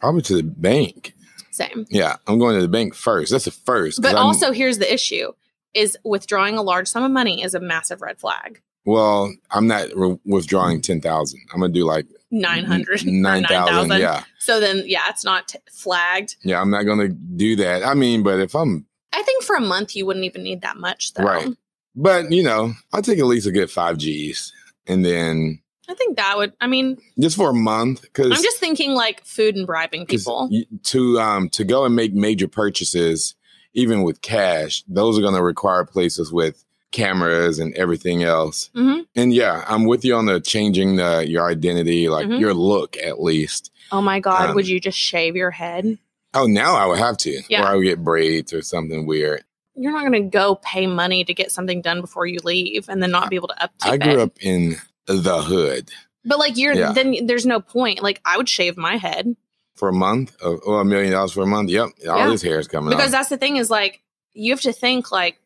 [0.00, 1.14] Probably to the bank.
[1.52, 1.86] Same.
[1.90, 3.30] Yeah, I'm going to the bank first.
[3.30, 4.02] That's the first.
[4.02, 5.32] But I'm- also here's the issue
[5.74, 8.60] is withdrawing a large sum of money is a massive red flag.
[8.84, 11.40] well, I'm not re- withdrawing 10,000.
[11.52, 13.42] I'm going to do like 900 or 9,000.
[13.42, 14.00] 9,000.
[14.00, 14.24] Yeah.
[14.38, 16.36] So then yeah, it's not t- flagged.
[16.42, 17.86] Yeah, I'm not going to do that.
[17.86, 18.84] I mean, but if I'm
[19.14, 21.24] I think for a month you wouldn't even need that much though.
[21.24, 21.48] Right.
[21.94, 24.52] But you know, I'll take at least a good five G's,
[24.86, 25.61] and then
[25.92, 29.24] I think that would I mean, just for a month, because I'm just thinking like
[29.24, 30.48] food and bribing people.
[30.84, 33.34] to um to go and make major purchases,
[33.74, 38.70] even with cash, those are going to require places with cameras and everything else.
[38.74, 39.06] Mhm.
[39.16, 42.40] And yeah, I'm with you on the changing the your identity, like Mhm.
[42.40, 43.70] your look at least.
[43.90, 45.98] Oh my god, Um, would you just shave your head?
[46.34, 47.62] Oh, now I would have to, Yeah.
[47.62, 49.44] or I would get braids or something weird.
[49.74, 53.02] you're not going to go pay money to get something done before you leave and
[53.02, 53.90] then not be able to update.
[53.90, 54.18] I grew it.
[54.20, 54.76] up in
[55.16, 55.90] the hood
[56.24, 56.92] but like you're Yeah.
[56.92, 58.00] then there's no point.
[58.02, 59.34] Like I would shave my head
[59.74, 61.68] for a month, or or a million dollars for a month.
[61.70, 62.28] Yep, all Yeah.
[62.28, 62.98] this hair is coming up.
[62.98, 64.00] because that's the thing is like
[64.32, 65.38] you have to think like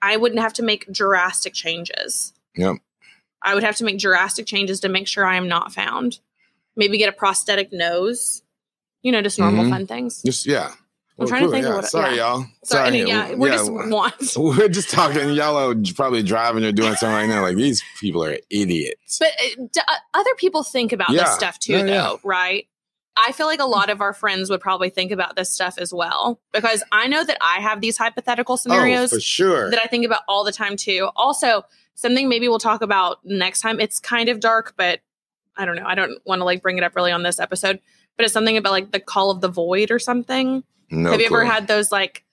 [0.00, 2.32] I wouldn't have to make drastic changes.
[2.56, 2.76] Yep.
[3.42, 6.20] I would have to make drastic changes to make sure I am not found.
[6.76, 8.42] Maybe get a prosthetic nose.
[9.02, 9.70] You know, just normal Mhm.
[9.70, 10.22] fun things.
[10.24, 10.72] Just yeah.
[11.22, 11.76] I'm trying to think of yeah.
[11.76, 12.34] what- Sorry, yeah.
[12.34, 12.46] y'all.
[12.64, 14.14] Sorry, mean, yeah, we're just want.
[14.36, 15.30] we're just talking.
[15.30, 17.42] Y'all are probably driving or doing something right now.
[17.42, 19.18] Like these people are idiots.
[19.18, 21.24] But uh, uh, other people think about Yeah.
[21.24, 22.16] this stuff too, Yeah, though, yeah.
[22.24, 22.66] right?
[23.16, 25.92] I feel like a lot of our friends would probably think about this stuff as
[25.92, 29.70] well because I know that I have these hypothetical scenarios oh, for sure.
[29.70, 31.10] that I think about all the time too.
[31.14, 31.64] Also,
[31.94, 33.80] something maybe we'll talk about next time.
[33.80, 35.00] It's kind of dark, but
[35.56, 35.84] I don't know.
[35.84, 37.80] I don't want to like bring it up really on this episode,
[38.16, 40.64] but it's something about like the call of the void or something.
[40.92, 42.24] No have you ever had those like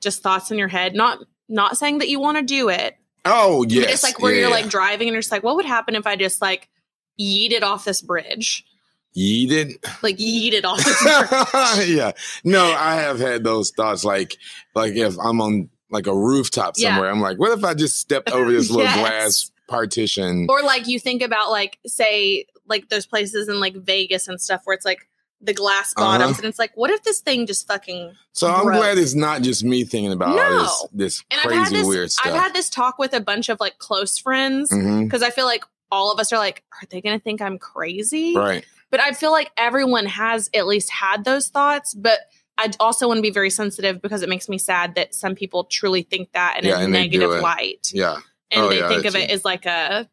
[0.00, 0.94] just thoughts in your head?
[0.94, 3.92] Not not saying that you want to do it, Oh yes.
[3.92, 6.06] it's like where yeah, you're like driving and you're just like, what would happen if
[6.06, 6.68] I just like
[7.20, 8.64] yeeted off this bridge?
[9.16, 9.74] yeeted.
[10.02, 11.88] Like yeeted off this bridge.
[11.88, 12.12] yeah.
[12.44, 14.04] No, I have had those thoughts.
[14.04, 14.36] Like,
[14.74, 16.90] like if I'm on like a rooftop Yeah.
[16.94, 18.98] somewhere, I'm like, what if I just stepped over this little Yes.
[18.98, 20.46] glass partition?
[20.48, 24.60] or like you think about like say like those places in like Vegas and stuff
[24.64, 25.08] where it's like
[25.40, 26.18] the glass Uh-huh.
[26.18, 29.42] bottoms and it's like what if this thing just fucking so I'm glad it's not
[29.42, 32.26] just me thinking about all this this and crazy this weird stuff.
[32.26, 35.64] I've had this talk with a bunch of like close friends because I feel like
[35.92, 38.34] all of us are like are they going to think I'm crazy?
[38.36, 38.64] Right.
[38.90, 42.18] But I feel like everyone has at least had those thoughts but
[42.60, 45.64] I also want to be very sensitive because it makes me sad that some people
[45.64, 48.16] truly think that in Yeah, a and they do negative light Yeah.
[48.50, 49.30] and Oh, they yeah, think of it it.
[49.30, 50.08] as like a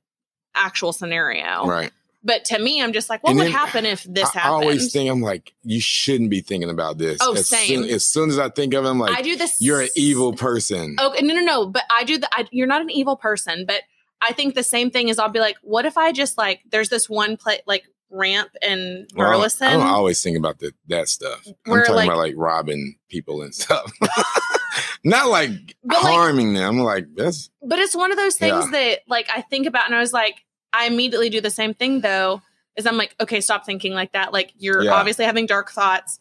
[0.53, 1.65] actual scenario.
[1.65, 1.91] Right.
[2.25, 4.91] But to me, I'm just like, what And would happen if this I, I always
[4.91, 7.19] think I'm like, you shouldn't be thinking about this.
[7.21, 7.67] Oh, as same.
[7.83, 9.61] Soon, as soon as I think of it, I'm like, I do this.
[9.61, 10.95] you're an evil person.
[10.99, 11.67] Okay, no, no, no.
[11.67, 12.27] But I do the.
[12.33, 13.81] I, you're not an evil person, but
[14.27, 15.19] I think the same thing is.
[15.19, 19.05] I'll be like, what if I just like, there's this one play like ramp Well,
[19.15, 19.67] Burleson.
[19.67, 21.45] I don't always think about the, that stuff.
[21.67, 23.91] I'm talking like- about like robbing people and stuff.
[25.03, 25.51] Not like
[25.83, 26.79] But, like- harming them.
[26.79, 28.71] Like, that's but it's one of those things Yeah.
[28.71, 30.43] that like I think about, and I was like,
[30.75, 32.41] I immediately do the same thing though.
[32.75, 34.33] Is I'm like, okay, stop thinking like that.
[34.33, 34.93] Like you're Yeah.
[34.93, 36.19] obviously having dark thoughts.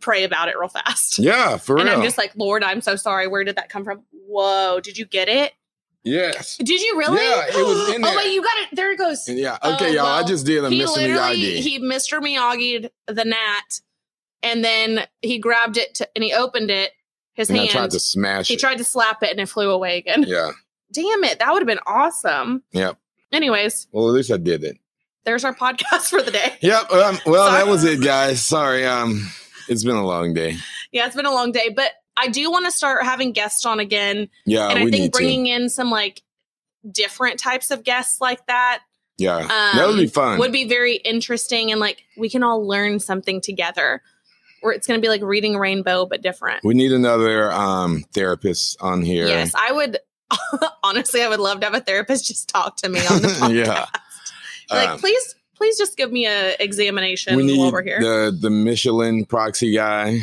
[0.00, 1.18] Pray about it real fast.
[1.18, 1.92] yeah, for and real.
[1.94, 3.26] And I'm just like, Lord, I'm so sorry.
[3.26, 4.02] Where did that come from?
[4.26, 5.52] Whoa, did you get it?
[6.04, 6.56] yes.
[6.58, 7.16] Did you really?
[7.22, 8.68] Yeah, it was in Oh wait, you got it.
[8.76, 9.28] There it goes.
[9.28, 9.58] Yeah.
[9.62, 10.06] Oh, Okay, y'all.
[10.06, 10.96] I oh, just did a he Mr.
[10.98, 11.56] Miyagi.
[11.58, 12.20] he Mr.
[12.20, 13.80] Miyagi'd the gnat,
[14.42, 16.92] and then he grabbed it to, and he opened it.
[17.34, 17.70] His and I hand.
[17.72, 18.60] tried to smash he it.
[18.60, 20.24] tried to slap it, and it flew away again.
[20.26, 20.50] yeah.
[20.92, 21.38] Damn it!
[21.38, 22.62] That would have been awesome.
[22.72, 22.98] Yep.
[23.32, 24.78] Anyways, Well, at least I did it.
[25.24, 26.56] there's our podcast for the day.
[26.60, 26.90] Yep.
[26.92, 27.58] Um, well, Sorry.
[27.64, 28.42] that was it, guys.
[28.42, 28.84] Sorry.
[28.86, 29.28] Um,
[29.68, 30.56] it's been a long day.
[30.92, 33.78] Yeah, it's been a long day, but I do want to start having guests on
[33.80, 36.22] again, Yeah, and I think bringing in some like
[36.90, 38.80] different types of guests like that.
[39.16, 40.38] Yeah, um, that would be fun.
[40.38, 44.02] would be very interesting, and like we can all learn something together.
[44.62, 46.62] Where it's going to be like reading Rainbow, but different.
[46.64, 49.26] we need another um therapist on here.
[49.26, 49.98] Yes, I would.
[50.82, 53.54] honestly, I would love to have a therapist just talk to me on the podcast.
[53.66, 53.86] yeah.
[54.70, 58.00] like, Um, please, please just give me a examination we while we're here.
[58.00, 60.20] the the Michelin proxy guy,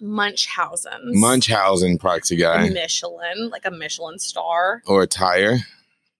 [0.00, 4.82] Munchausen's, Munchausen proxy guy, Michelin, like a Michelin star.
[4.86, 5.58] or a Tire.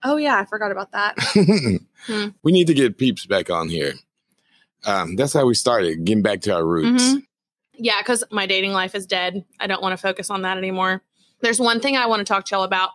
[0.05, 1.16] Oh yeah, I forgot about that.
[2.07, 2.28] Hmm.
[2.45, 3.95] We need to get peeps back on here.
[4.86, 7.03] Um, that's how we started, getting back to our roots.
[7.03, 7.22] Mhm.
[7.74, 9.45] Yeah, because my dating life is dead.
[9.59, 11.03] I don't want to focus on that anymore.
[11.41, 12.91] There's one thing I want to talk to y'all about,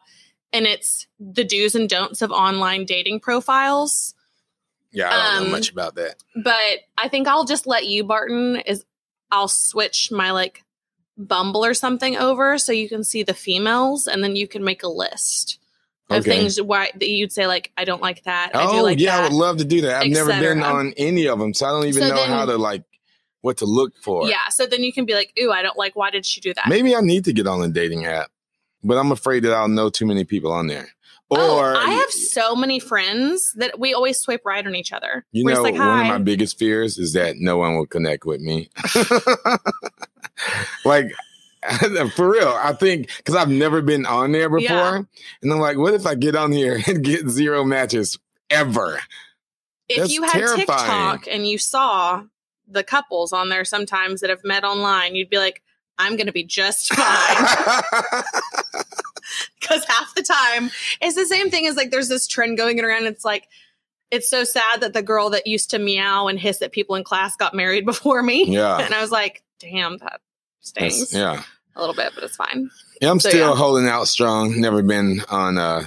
[0.54, 4.14] and it's the do's and don'ts of online dating profiles.
[4.92, 6.16] Yeah, I don't know Um, much about that.
[6.44, 8.86] but I think I'll just let you, Barton, is
[9.32, 10.64] I'll switch my like
[11.18, 14.82] Bumble or something over so you can see the females and then you can make
[14.84, 15.60] a list
[16.10, 16.30] of Okay.
[16.40, 18.52] things why that you'd say like I don't like that.
[18.56, 20.02] I Oh do like yeah, I would love to do that.
[20.04, 22.46] I've never been on any of them, so I don't even So know then- how
[22.46, 22.84] to like
[23.42, 24.28] what to look for.
[24.28, 25.96] yeah, so then you can be like, "Ooh, I don't like.
[25.96, 28.32] Why did she do that?" Maybe I need to get on a dating app,
[28.84, 30.88] but I'm afraid that I'll know too many people on there.
[31.32, 34.92] Oh, or oh, I have so many friends that we always swipe right on each
[34.92, 35.26] other.
[35.32, 38.26] you We're know, like, one of my biggest fears is that no one will connect
[38.26, 38.70] with me.
[40.86, 41.12] like
[42.16, 45.02] for real, I think because I've never been on there before, Yeah.
[45.42, 48.20] and I'm like, what if I get on here and get zero matches
[48.50, 49.00] ever?
[49.90, 50.58] if That's you had terrifying.
[50.60, 52.24] TikTok and you saw
[52.68, 55.62] the couples on there sometimes that have met online, you'd be like,
[55.98, 58.24] I'm going to be just fine.
[59.60, 60.70] Because half the time,
[61.02, 63.06] it's the same thing as like there's this trend going around.
[63.06, 63.48] It's like,
[64.12, 67.04] it's so sad that the girl that used to meow and hiss at people in
[67.04, 68.46] class got married before me.
[68.46, 68.78] yeah.
[68.80, 70.20] And I was like, damn, that
[70.60, 71.44] stings That's- yeah.
[71.76, 72.70] a little bit, but it's fine.
[73.02, 73.56] Yeah, I'm So, still yeah.
[73.56, 74.60] holding out strong.
[74.60, 75.84] Never been on a,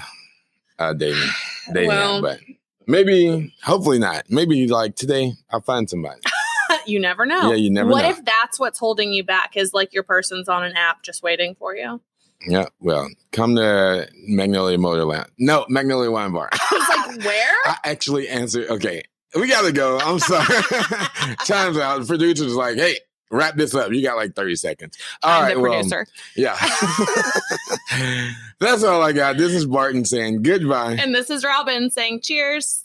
[0.78, 1.28] a dating
[1.72, 2.40] dating Well- but
[2.86, 4.24] maybe, hopefully not.
[4.30, 6.20] Maybe like today I'll find somebody.
[6.86, 7.50] you never know.
[7.50, 8.10] Yeah, you never what know.
[8.10, 11.54] if that's what's holding you back is like your person's on an app just waiting
[11.54, 12.00] for you?
[12.46, 15.28] Yeah, well, come to Magnolia Motor Lounge.
[15.38, 16.50] No, Magnolia Wine Bar.
[16.52, 17.54] I was like, where?
[17.64, 18.68] I actually answered.
[18.68, 19.02] Okay,
[19.34, 19.98] we gotta go.
[19.98, 20.44] I'm sorry.
[21.46, 22.00] Time's out.
[22.00, 22.98] The producer's like, hey,
[23.30, 23.90] wrap this up.
[23.92, 24.98] You got like 30 seconds.
[25.22, 26.06] All I'm right, well, producer.
[26.36, 26.56] yeah.
[28.60, 29.36] That's all I got.
[29.36, 30.96] This is Barton saying goodbye.
[31.00, 32.84] and this is Robin saying cheers.